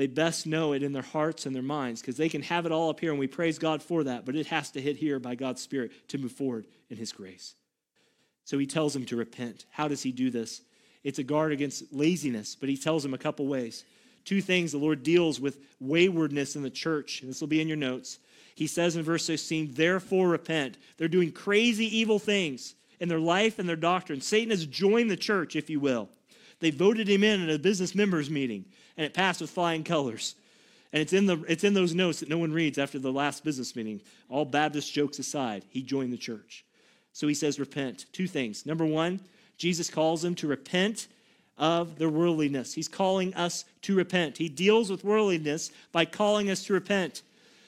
[0.00, 2.72] They best know it in their hearts and their minds because they can have it
[2.72, 5.18] all up here, and we praise God for that, but it has to hit here
[5.18, 7.54] by God's Spirit to move forward in His grace.
[8.46, 9.66] So he tells them to repent.
[9.68, 10.62] How does he do this?
[11.04, 13.84] It's a guard against laziness, but he tells them a couple ways.
[14.24, 17.68] Two things the Lord deals with waywardness in the church, and this will be in
[17.68, 18.20] your notes.
[18.54, 20.78] He says in verse 16, Therefore repent.
[20.96, 24.22] They're doing crazy, evil things in their life and their doctrine.
[24.22, 26.08] Satan has joined the church, if you will.
[26.60, 28.64] They voted him in at a business members meeting,
[28.96, 30.34] and it passed with flying colors.
[30.92, 33.44] And it's in, the, it's in those notes that no one reads after the last
[33.44, 34.00] business meeting.
[34.28, 36.64] All Baptist jokes aside, he joined the church.
[37.12, 38.06] So he says, repent.
[38.12, 38.66] Two things.
[38.66, 39.20] Number one,
[39.56, 41.08] Jesus calls them to repent
[41.58, 42.74] of their worldliness.
[42.74, 44.38] He's calling us to repent.
[44.38, 47.22] He deals with worldliness by calling us to repent.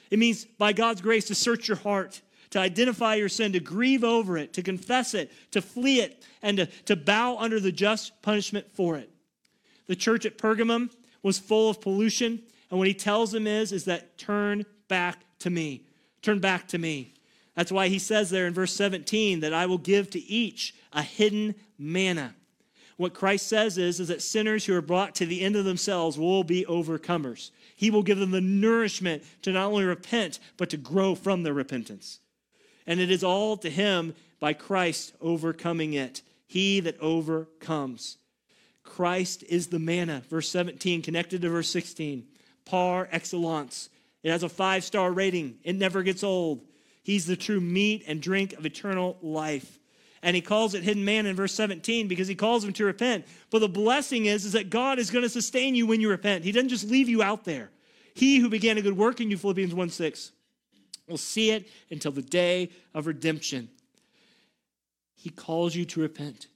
[0.09, 2.21] It means, by God's grace, to search your heart,
[2.53, 6.57] to identify your sin, to grieve over it, to confess it, to flee it, and
[6.57, 9.09] to, to bow under the just punishment for it.
[9.87, 10.91] The church at Pergamum
[11.23, 15.49] was full of pollution, and what he tells them is, is that turn back to
[15.49, 15.87] me.
[16.21, 17.15] Turn back to me.
[17.55, 21.01] That's why he says there in verse 17 that I will give to each a
[21.01, 22.35] hidden manna.
[22.97, 26.19] What Christ says is, is that sinners who are brought to the end of themselves
[26.19, 27.49] will be overcomers.
[27.75, 31.53] He will give them the nourishment to not only repent, but to grow from their
[31.53, 32.19] repentance.
[32.85, 36.21] And it is all to him by Christ overcoming it.
[36.45, 38.17] He that overcomes.
[38.83, 40.23] Christ is the manna.
[40.29, 42.25] Verse 17, connected to verse 16.
[42.65, 43.89] Par excellence.
[44.21, 46.61] It has a five star rating, it never gets old.
[47.03, 49.79] He's the true meat and drink of eternal life.
[50.21, 53.25] And he calls it hidden man in verse 17 because he calls him to repent.
[53.49, 56.45] But the blessing is, is that God is going to sustain you when you repent.
[56.45, 57.71] He doesn't just leave you out there.
[58.13, 60.31] He who began a good work in you, Philippians 1 6,
[61.13, 63.69] will see it until the day of redemption.
[65.15, 66.47] He calls you to repent.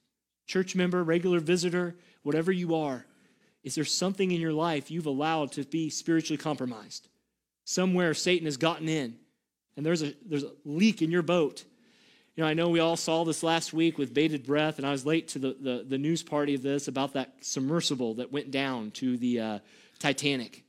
[0.46, 1.94] Church member, regular visitor,
[2.24, 3.06] whatever you are,
[3.62, 7.08] is there something in your life you've allowed to be spiritually compromised?
[7.64, 9.16] Somewhere Satan has gotten in
[9.76, 11.64] and there's a, there's a leak in your boat.
[12.34, 14.90] You know, I know we all saw this last week with bated breath, and I
[14.90, 18.50] was late to the, the, the news party of this about that submersible that went
[18.50, 19.58] down to the uh,
[20.00, 20.64] Titanic.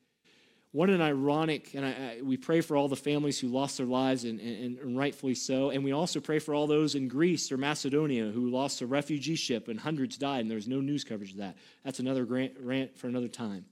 [0.72, 3.88] What an ironic, and I, I, we pray for all the families who lost their
[3.88, 5.72] lives, and, and, and, rightfully so.
[5.72, 9.36] And we also pray for all those in Greece or Macedonia who lost a refugee
[9.36, 11.58] ship and hundreds died, and there's no news coverage of that.
[11.84, 13.66] That's another grant, rant for another time.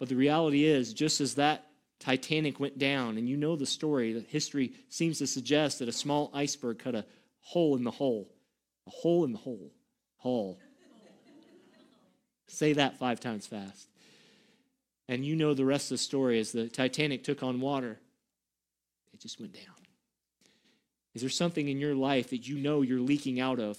[0.00, 1.64] But the reality is, just as that
[2.00, 5.92] Titanic went down, and you know the story, the history seems to suggest that a
[5.92, 7.06] small iceberg cut a
[7.40, 8.28] hole in the hull.
[8.88, 9.72] A hole in the hole.
[10.18, 10.58] Hull.
[12.48, 13.88] Say that five times fast.
[15.08, 17.98] And you know the rest of the story as the Titanic took on water,
[19.12, 19.74] it just went down.
[21.14, 23.78] Is there something in your life that you know you're leaking out of,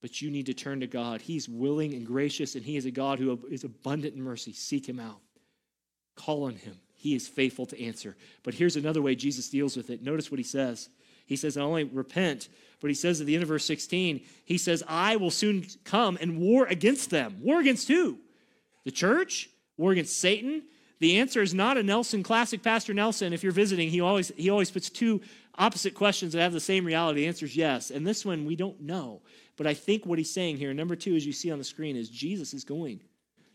[0.00, 1.20] but you need to turn to God?
[1.20, 4.52] He's willing and gracious, and He is a God who is abundant in mercy.
[4.52, 5.20] Seek Him out,
[6.16, 6.76] call on Him.
[6.94, 8.16] He is faithful to answer.
[8.42, 10.02] But here's another way Jesus deals with it.
[10.02, 10.88] Notice what He says.
[11.26, 12.48] He says, not only repent,
[12.80, 16.16] but He says at the end of verse 16, He says, I will soon come
[16.20, 17.36] and war against them.
[17.42, 18.16] War against who?
[18.84, 19.50] The church?
[19.80, 20.62] War against Satan?
[21.00, 22.62] The answer is not a Nelson classic.
[22.62, 25.22] Pastor Nelson, if you're visiting, he always he always puts two
[25.56, 27.22] opposite questions that have the same reality.
[27.22, 27.90] The answer is yes.
[27.90, 29.22] And this one we don't know.
[29.56, 31.96] But I think what he's saying here, number two, as you see on the screen,
[31.96, 33.00] is Jesus is going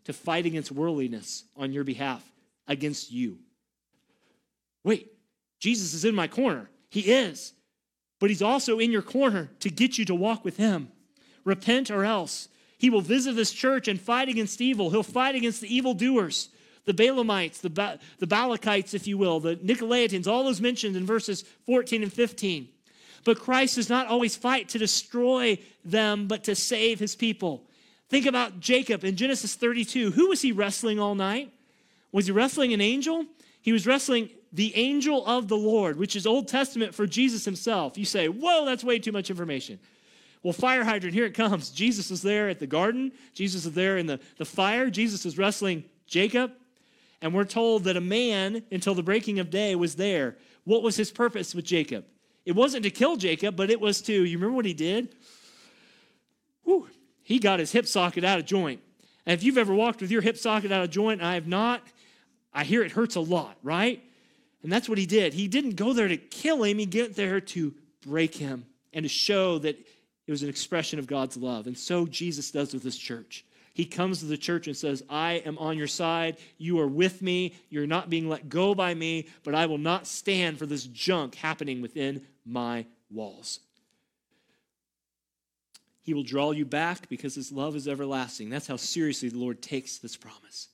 [0.03, 2.23] to fight against worldliness on your behalf,
[2.67, 3.39] against you.
[4.83, 5.11] Wait,
[5.59, 6.69] Jesus is in my corner.
[6.89, 7.53] He is.
[8.19, 10.89] But he's also in your corner to get you to walk with him.
[11.43, 12.47] Repent or else.
[12.77, 14.89] He will visit this church and fight against evil.
[14.89, 16.49] He'll fight against the evildoers,
[16.85, 21.05] the Balaamites, the, ba- the Balakites, if you will, the Nicolaitans, all those mentioned in
[21.05, 22.67] verses 14 and 15.
[23.23, 27.63] But Christ does not always fight to destroy them, but to save his people.
[28.09, 30.11] Think about Jacob in Genesis 32.
[30.11, 31.51] Who was he wrestling all night?
[32.11, 33.25] Was he wrestling an angel?
[33.61, 37.97] He was wrestling the angel of the Lord, which is Old Testament for Jesus himself.
[37.97, 39.79] You say, whoa, that's way too much information.
[40.45, 41.71] Well, fire hydrant, here it comes.
[41.71, 43.13] Jesus is there at the garden.
[43.33, 44.91] Jesus is there in the, the fire.
[44.91, 46.51] Jesus is wrestling Jacob.
[47.19, 50.37] And we're told that a man, until the breaking of day, was there.
[50.63, 52.05] What was his purpose with Jacob?
[52.45, 55.15] It wasn't to kill Jacob, but it was to, you remember what he did?
[56.63, 56.89] Whew,
[57.23, 58.81] he got his hip socket out of joint.
[59.25, 61.81] And if you've ever walked with your hip socket out of joint, I have not,
[62.53, 63.99] I hear it hurts a lot, right?
[64.61, 65.33] And that's what he did.
[65.33, 67.73] He didn't go there to kill him, he got there to
[68.05, 69.83] break him and to show that
[70.27, 71.67] it was an expression of God's love.
[71.67, 73.45] And so Jesus does with this church.
[73.73, 76.37] He comes to the church and says, I am on your side.
[76.57, 77.55] You are with me.
[77.69, 81.35] You're not being let go by me, but I will not stand for this junk
[81.35, 83.59] happening within my walls.
[86.01, 88.49] He will draw you back because his love is everlasting.
[88.49, 90.69] That's how seriously the Lord takes this promise.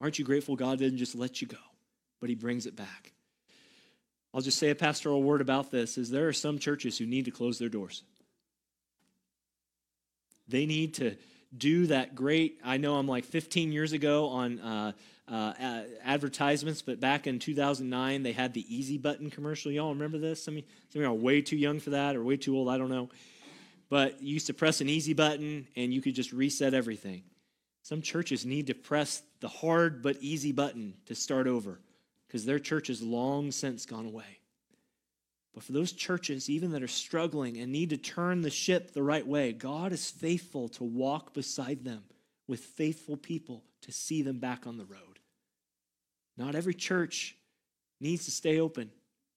[0.00, 1.56] Aren't you grateful God didn't just let you go,
[2.20, 3.12] but he brings it back?
[4.34, 7.24] I'll just say a pastoral word about this is there are some churches who need
[7.24, 8.02] to close their doors.
[10.50, 11.16] They need to
[11.56, 12.60] do that great.
[12.64, 14.92] I know I'm like 15 years ago on uh,
[15.28, 19.70] uh, advertisements, but back in 2009, they had the easy button commercial.
[19.70, 20.42] Y'all remember this?
[20.42, 20.60] Some,
[20.90, 22.68] some of are way too young for that or way too old.
[22.68, 23.08] I don't know.
[23.88, 27.22] But you used to press an easy button and you could just reset everything.
[27.82, 31.80] Some churches need to press the hard but easy button to start over
[32.26, 34.39] because their church has long since gone away.
[35.52, 39.02] But for those churches, even that are struggling and need to turn the ship the
[39.02, 42.04] right way, God is faithful to walk beside them
[42.46, 45.18] with faithful people to see them back on the road.
[46.36, 47.36] Not every church
[48.00, 48.90] needs to stay open.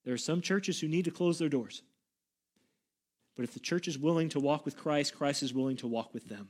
[0.03, 1.81] There are some churches who need to close their doors.
[3.35, 6.13] But if the church is willing to walk with Christ, Christ is willing to walk
[6.13, 6.49] with them.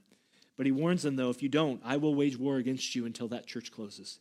[0.58, 3.30] But he warns them, though, if you don't, I will wage war against you until
[3.30, 4.20] that church closes.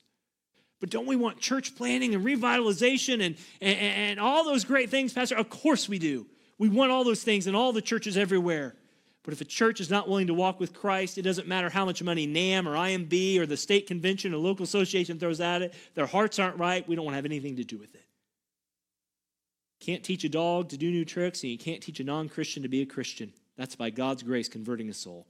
[0.82, 5.12] But don't we want church planning and revitalization and, and, and all those great things,
[5.12, 5.36] Pastor?
[5.36, 6.26] Of course we do.
[6.58, 8.74] We want all those things in all the churches everywhere.
[9.22, 11.84] But if a church is not willing to walk with Christ, it doesn't matter how
[11.84, 15.72] much money NAMB or IMB or the state convention or local association throws at it.
[15.94, 16.86] Their hearts aren't right.
[16.88, 18.04] We don't want to have anything to do with it.
[19.78, 22.64] Can't teach a dog to do new tricks, and you can't teach a non Christian
[22.64, 23.32] to be a Christian.
[23.56, 25.28] That's by God's grace converting a soul.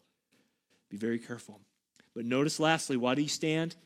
[0.89, 1.61] Be very careful.
[2.15, 3.77] But notice lastly, why do you stand?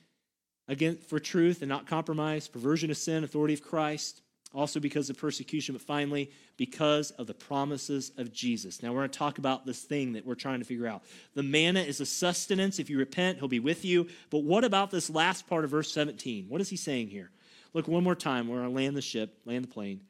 [0.69, 4.23] Again for truth and not compromise, perversion of sin, authority of Christ,
[4.55, 8.83] also because of persecution, but finally, because of the promises of Jesus.
[8.83, 11.03] Now, we're going to talk about this thing that we're trying to figure out.
[11.35, 12.79] The manna is a sustenance.
[12.79, 14.09] If you repent, he'll be with you.
[14.31, 16.47] But what about this last part of verse 17?
[16.49, 17.31] What is he saying here?
[17.75, 18.49] Look one more time.
[18.49, 20.01] We're going to land the ship, land the plane.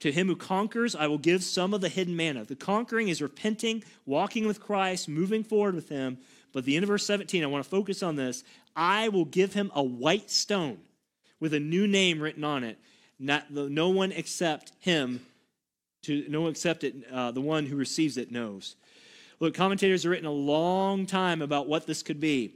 [0.00, 2.44] To him who conquers, I will give some of the hidden manna.
[2.44, 6.16] The conquering is repenting, walking with Christ, moving forward with him.
[6.52, 8.44] But the end of verse 17, I want to focus on this.
[8.74, 10.78] I will give him a white stone
[11.38, 12.78] with a new name written on it.
[13.18, 15.24] Not, no one except him,
[16.02, 18.76] to no one except it, uh, the one who receives it knows.
[19.40, 22.54] Look, commentators have written a long time about what this could be.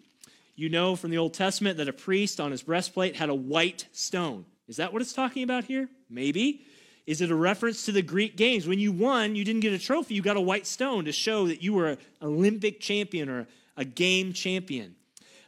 [0.57, 3.87] You know from the Old Testament that a priest on his breastplate had a white
[3.93, 4.45] stone.
[4.69, 5.89] Is that what it's talking about here?
[6.09, 6.63] Maybe.
[7.07, 8.67] Is it a reference to the Greek games?
[8.67, 11.47] When you won, you didn't get a trophy, you got a white stone to show
[11.49, 13.47] that you were an Olympic champion or
[13.77, 14.97] a game champion.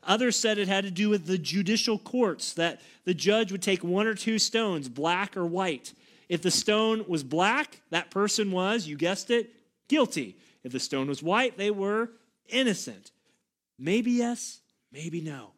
[0.02, 3.82] Others said it had to do with the judicial courts, that the judge would take
[3.82, 5.92] one or two stones, black or white.
[6.28, 9.52] If the stone was black, that person was, you guessed it,
[9.88, 10.36] guilty.
[10.62, 12.10] If the stone was white, they were
[12.48, 13.10] innocent.
[13.78, 14.60] Maybe yes,
[14.92, 15.50] maybe no.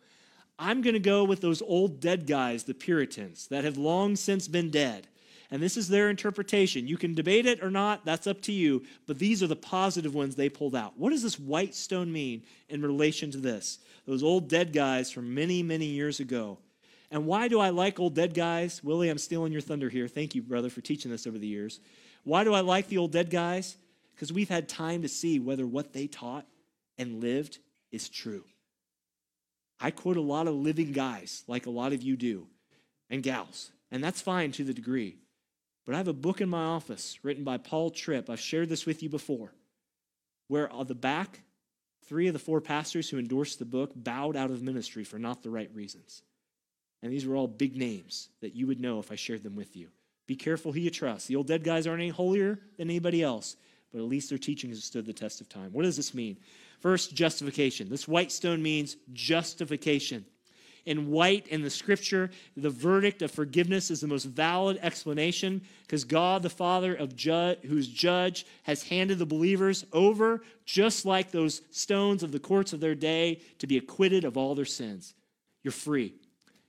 [0.59, 4.49] I'm going to go with those old dead guys, the Puritans, that have long since
[4.49, 5.07] been dead.
[5.51, 6.87] And this is their interpretation.
[6.87, 8.85] You can debate it or not, that's up to you.
[9.07, 10.99] But these are the positive ones they pulled out.
[10.99, 13.79] What does this white stone mean in relation to this?
[14.07, 16.59] Those old dead guys from many, many years ago.
[17.11, 18.85] And why do I like old dead guys?
[18.85, 20.07] Willie, I'm stealing your thunder here.
[20.07, 21.81] Thank you, brother, for teaching this over the years.
[22.25, 23.77] Why do I like the old dead guys?
[24.15, 26.47] Because we've had time to see whether what they taught
[26.99, 27.59] and lived
[27.91, 28.45] is true.
[29.81, 32.49] I quote a lot of living guys, like a lot of you do,
[33.09, 35.17] and gals, and that's fine to the degree.
[35.89, 38.29] But I have a book in my office written by Paul Tripp.
[38.29, 39.55] I've shared this with you before,
[40.47, 41.41] where on the back,
[42.05, 45.43] three of the four pastors who endorsed the book bowed out of ministry for not
[45.43, 46.21] the right reasons.
[47.03, 49.77] And these were all big names that you would know if I shared them with
[49.77, 49.89] you.
[50.27, 51.27] Be careful who you trust.
[51.27, 53.57] The old dead guys aren't any holier than anybody else,
[53.91, 55.73] but at least their teaching has stood the test of time.
[55.73, 56.37] What does this mean?
[56.81, 57.89] First, justification.
[57.89, 60.27] This white stone means justification.
[60.89, 66.03] In white in the scripture, the verdict of forgiveness is the most valid explanation because
[66.03, 71.61] God, the Father of ju- who's judge, has handed the believers over, just like those
[71.73, 75.13] stones of the courts of their day, to be acquitted of all their sins.
[75.63, 76.15] You're free.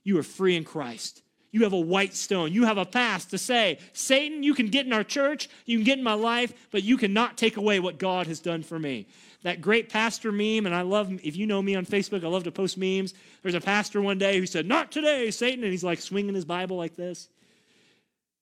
[0.04, 1.22] You are free in Christ.
[1.50, 2.52] You have a white stone.
[2.52, 5.84] You have a pass to say, Satan, you can get in our church, you can
[5.86, 9.06] get in my life, but you cannot take away what God has done for me.
[9.42, 12.44] That great pastor meme, and I love, if you know me on Facebook, I love
[12.44, 13.14] to post memes.
[13.42, 16.44] There's a pastor one day who said, Not today, Satan, and he's like swinging his
[16.44, 17.28] Bible like this.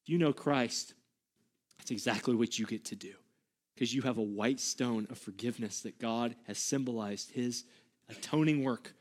[0.02, 0.94] If you know Christ,
[1.78, 3.12] that's exactly what you get to do
[3.74, 7.62] because you have a white stone of forgiveness that God has symbolized his
[8.08, 8.92] atoning work,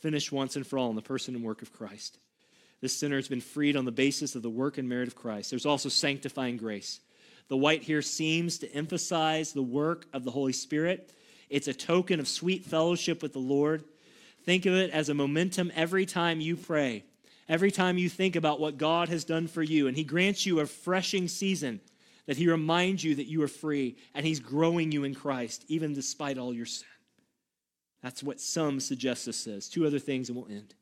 [0.00, 2.18] finished once and for all in the person and work of Christ.
[2.82, 5.48] This sinner has been freed on the basis of the work and merit of Christ.
[5.48, 7.00] There's also sanctifying grace.
[7.48, 11.14] The white here seems to emphasize the work of the Holy Spirit.
[11.48, 13.84] It's a token of sweet fellowship with the Lord.
[14.44, 17.04] Think of it as a momentum every time you pray,
[17.48, 19.88] every time you think about what God has done for you.
[19.88, 21.80] And He grants you a refreshing season
[22.26, 25.94] that He reminds you that you are free and He's growing you in Christ, even
[25.94, 26.86] despite all your sin.
[28.02, 29.68] That's what some suggest this is.
[29.68, 30.74] Two other things and we'll end.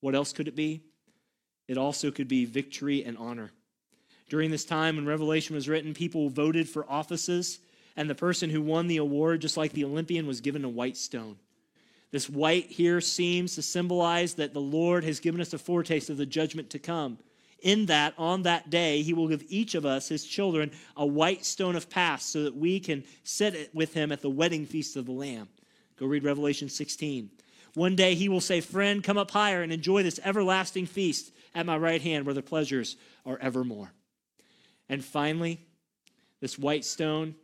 [0.00, 0.82] What else could it be?
[1.68, 3.50] It also could be victory and honor.
[4.28, 7.58] During this time when Revelation was written, people voted for offices,
[7.96, 10.96] and the person who won the award, just like the Olympian, was given a white
[10.96, 11.36] stone.
[12.10, 16.16] This white here seems to symbolize that the Lord has given us a foretaste of
[16.16, 17.18] the judgment to come.
[17.60, 21.44] In that, on that day, he will give each of us, his children, a white
[21.44, 25.06] stone of pass so that we can sit with him at the wedding feast of
[25.06, 25.48] the Lamb.
[25.96, 27.30] Go read Revelation 16.
[27.74, 31.66] One day he will say, Friend, come up higher and enjoy this everlasting feast at
[31.66, 33.92] my right hand where the pleasures are evermore.
[34.88, 35.66] And finally,
[36.40, 37.34] this white stone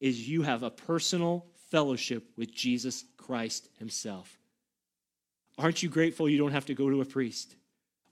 [0.00, 4.38] is you have a personal fellowship with Jesus Christ Himself.
[5.58, 7.54] Aren't you grateful you don't have to go to a priest?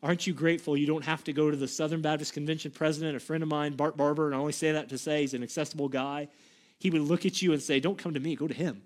[0.02, 3.20] Aren't you grateful you don't have to go to the Southern Baptist Convention president, a
[3.20, 5.88] friend of mine, Bart Barber, and I only say that to say he's an accessible
[5.88, 6.28] guy.
[6.78, 8.82] He would look at you and say, Don't come to me, go to him.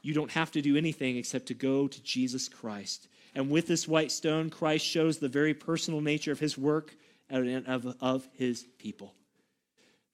[0.00, 3.08] You don't have to do anything except to go to Jesus Christ.
[3.34, 6.94] And with this white stone, Christ shows the very personal nature of his work
[7.28, 9.14] and of, of his people.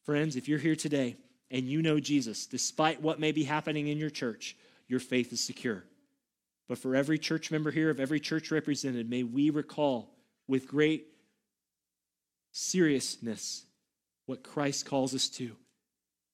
[0.05, 1.16] Friends, if you're here today
[1.51, 4.57] and you know Jesus, despite what may be happening in your church,
[4.88, 5.84] your faith is secure.
[6.68, 10.11] But for every church member here, of every church represented, may we recall
[10.49, 11.07] with great
[12.53, 13.64] seriousness
[14.26, 15.53] what Christ calls us to.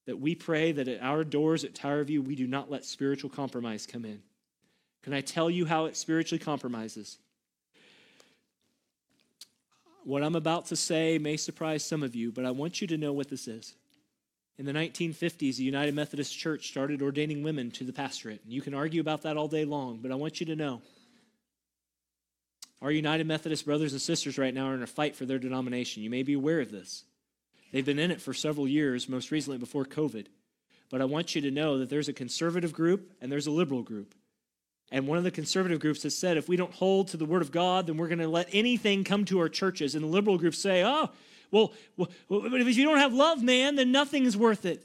[0.06, 3.30] That we pray that at our doors at Tower View, we do not let spiritual
[3.30, 4.22] compromise come in.
[5.02, 7.18] Can I tell you how it spiritually compromises?
[10.04, 12.96] What I'm about to say may surprise some of you, but I want you to
[12.96, 13.74] know what this is.
[14.58, 18.42] In the 1950s, the United Methodist Church started ordaining women to the pastorate.
[18.44, 20.82] And you can argue about that all day long, but I want you to know
[22.82, 26.02] our United Methodist brothers and sisters right now are in a fight for their denomination.
[26.02, 27.04] You may be aware of this.
[27.72, 30.26] They've been in it for several years, most recently before COVID.
[30.90, 33.82] But I want you to know that there's a conservative group and there's a liberal
[33.82, 34.14] group.
[34.90, 37.42] And one of the conservative groups has said if we don't hold to the word
[37.42, 39.94] of God, then we're going to let anything come to our churches.
[39.94, 41.10] And the liberal groups say, oh,
[41.50, 44.84] well, if you don't have love, man, then nothing is worth it.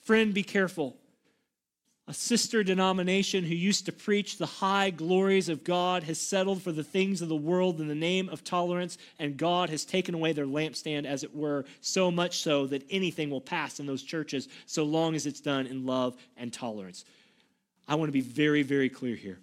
[0.00, 0.96] Friend, be careful.
[2.08, 6.72] a sister denomination who used to preach the high glories of God has settled for
[6.72, 10.32] the things of the world in the name of tolerance, and God has taken away
[10.32, 14.48] their lampstand, as it were, so much so that anything will pass in those churches
[14.66, 17.04] so long as it's done in love and tolerance.
[17.86, 19.38] I want to be very, very clear here.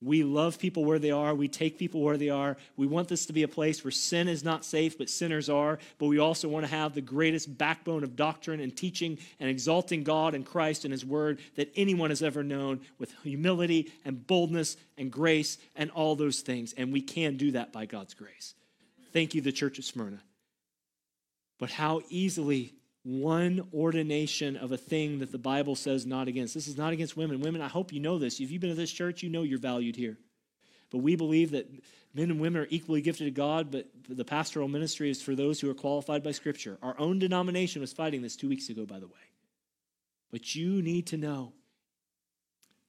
[0.00, 1.34] We love people where they are.
[1.34, 2.56] We take people where they are.
[2.76, 5.80] We want this to be a place where sin is not safe, but sinners are.
[5.98, 10.04] But we also want to have the greatest backbone of doctrine and teaching and exalting
[10.04, 14.76] God and Christ and His Word that anyone has ever known with humility and boldness
[14.96, 16.74] and grace and all those things.
[16.74, 18.54] And we can do that by God's grace.
[19.12, 20.20] Thank you, the Church of Smyrna.
[21.58, 22.74] But how easily
[23.08, 26.52] one ordination of a thing that the Bible says not against.
[26.52, 27.40] This is not against women.
[27.40, 28.38] Women, I hope you know this.
[28.38, 30.18] If you've been to this church, you know you're valued here.
[30.90, 31.70] But we believe that
[32.12, 35.58] men and women are equally gifted to God, but the pastoral ministry is for those
[35.58, 36.76] who are qualified by Scripture.
[36.82, 39.14] Our own denomination was fighting this two weeks ago, by the way.
[40.30, 41.54] But you need to know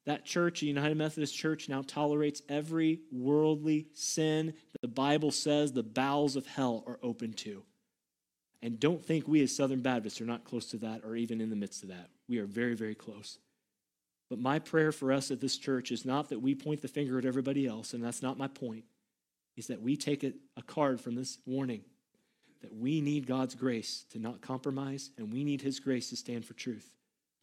[0.06, 5.72] that church, the United Methodist Church, now tolerates every worldly sin that the Bible says
[5.72, 7.64] the bowels of hell are open to.
[8.62, 11.50] And don't think we as Southern Baptists are not close to that or even in
[11.50, 12.10] the midst of that.
[12.28, 13.40] We are very, very close.
[14.30, 17.18] But my prayer for us at this church is not that we point the finger
[17.18, 18.84] at everybody else, and that's not my point,
[19.58, 21.82] is that we take a, a card from this warning
[22.62, 26.46] that we need God's grace to not compromise, and we need His grace to stand
[26.46, 26.94] for truth.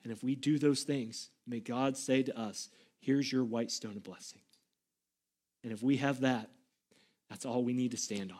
[0.05, 2.69] And if we do those things, may God say to us,
[3.01, 4.41] Here's your white stone of blessing.
[5.63, 6.51] And if we have that,
[7.31, 8.39] that's all we need to stand on.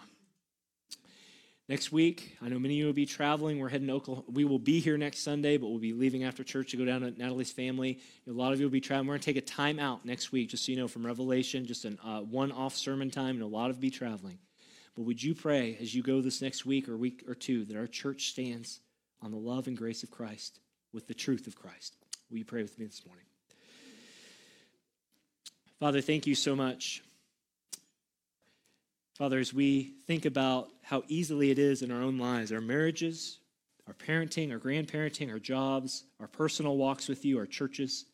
[1.69, 3.59] Next week, I know many of you will be traveling.
[3.59, 4.27] We're heading to Oklahoma.
[4.33, 7.01] We will be here next Sunday, but we'll be leaving after church to go down
[7.01, 7.99] to Natalie's family.
[8.29, 9.09] A lot of you will be traveling.
[9.09, 11.67] We're going to take a time out next week, just so you know, from Revelation,
[11.67, 14.39] just a uh, one off sermon time, and a lot of you be traveling.
[14.95, 17.77] But would you pray as you go this next week or week or two that
[17.77, 18.79] our church stands
[19.21, 20.61] on the love and grace of Christ
[20.93, 21.97] with the truth of Christ?
[22.31, 23.27] Will you pray with me this morning?
[25.81, 27.03] Father, thank you so much
[29.17, 33.39] Father, as we think about how easily it is in our own lives, our marriages,
[33.87, 38.05] our parenting, our grandparenting, our jobs, our personal walks with you, our churches,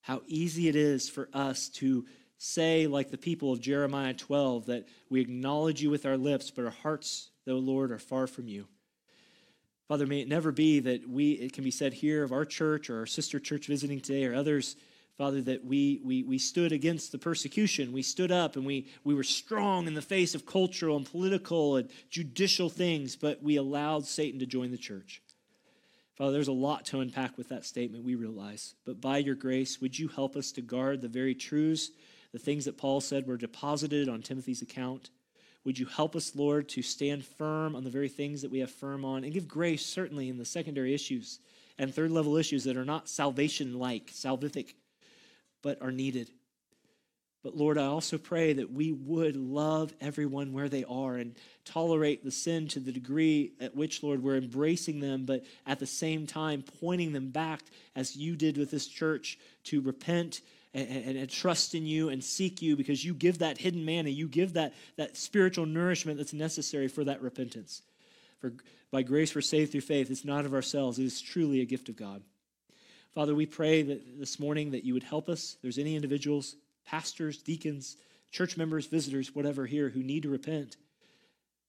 [0.00, 2.04] how easy it is for us to
[2.36, 6.64] say, like the people of Jeremiah 12, that we acknowledge you with our lips, but
[6.64, 8.66] our hearts, though, Lord, are far from you.
[9.86, 12.90] Father, may it never be that we, it can be said here of our church
[12.90, 14.74] or our sister church visiting today or others
[15.18, 17.92] Father, that we, we, we stood against the persecution.
[17.92, 21.74] We stood up and we, we were strong in the face of cultural and political
[21.74, 25.20] and judicial things, but we allowed Satan to join the church.
[26.14, 28.74] Father, there's a lot to unpack with that statement, we realize.
[28.86, 31.90] But by your grace, would you help us to guard the very truths,
[32.32, 35.10] the things that Paul said were deposited on Timothy's account?
[35.64, 38.70] Would you help us, Lord, to stand firm on the very things that we have
[38.70, 41.40] firm on and give grace, certainly, in the secondary issues
[41.76, 44.74] and third level issues that are not salvation like, salvific
[45.62, 46.30] but are needed.
[47.44, 52.24] But Lord, I also pray that we would love everyone where they are and tolerate
[52.24, 56.26] the sin to the degree at which, Lord, we're embracing them, but at the same
[56.26, 57.62] time pointing them back,
[57.94, 60.40] as you did with this church, to repent
[60.74, 64.28] and, and, trust in you and seek you because you give that hidden manna, you
[64.28, 67.82] give that, that spiritual nourishment that's necessary for that repentance.
[68.40, 68.52] For
[68.90, 70.10] by grace we're saved through faith.
[70.10, 72.22] It's not of ourselves, it is truly a gift of God.
[73.14, 75.54] Father, we pray that this morning that you would help us.
[75.56, 76.56] If there's any individuals,
[76.86, 77.96] pastors, deacons,
[78.30, 80.76] church members, visitors, whatever here who need to repent,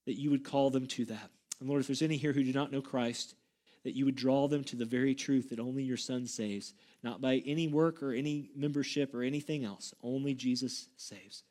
[0.06, 1.30] that you would call them to that.
[1.60, 3.36] And Lord, if there's any here who do not know Christ,
[3.84, 6.74] that you would draw them to the very truth that only your Son saves,
[7.04, 9.94] not by any work or any membership or anything else.
[10.04, 11.44] Only Jesus saves.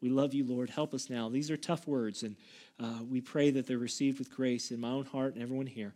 [0.00, 0.70] We love you, Lord.
[0.70, 1.28] Help us now.
[1.28, 2.36] These are tough words, and
[2.78, 5.94] uh, we pray that they're received with grace in my own heart and everyone here.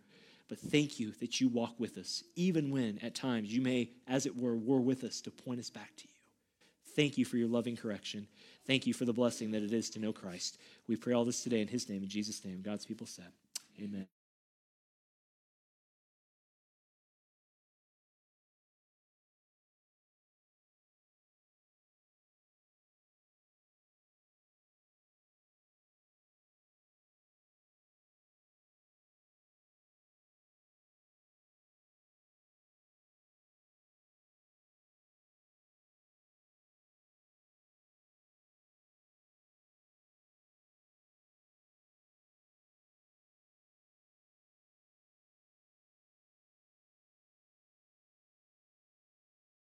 [0.50, 4.26] But thank you that you walk with us, even when at times you may, as
[4.26, 6.14] it were, war with us to point us back to you.
[6.96, 8.26] Thank you for your loving correction.
[8.66, 10.58] Thank you for the blessing that it is to know Christ.
[10.88, 12.62] We pray all this today in his name, in Jesus' name.
[12.62, 13.30] God's people said,
[13.80, 14.08] Amen.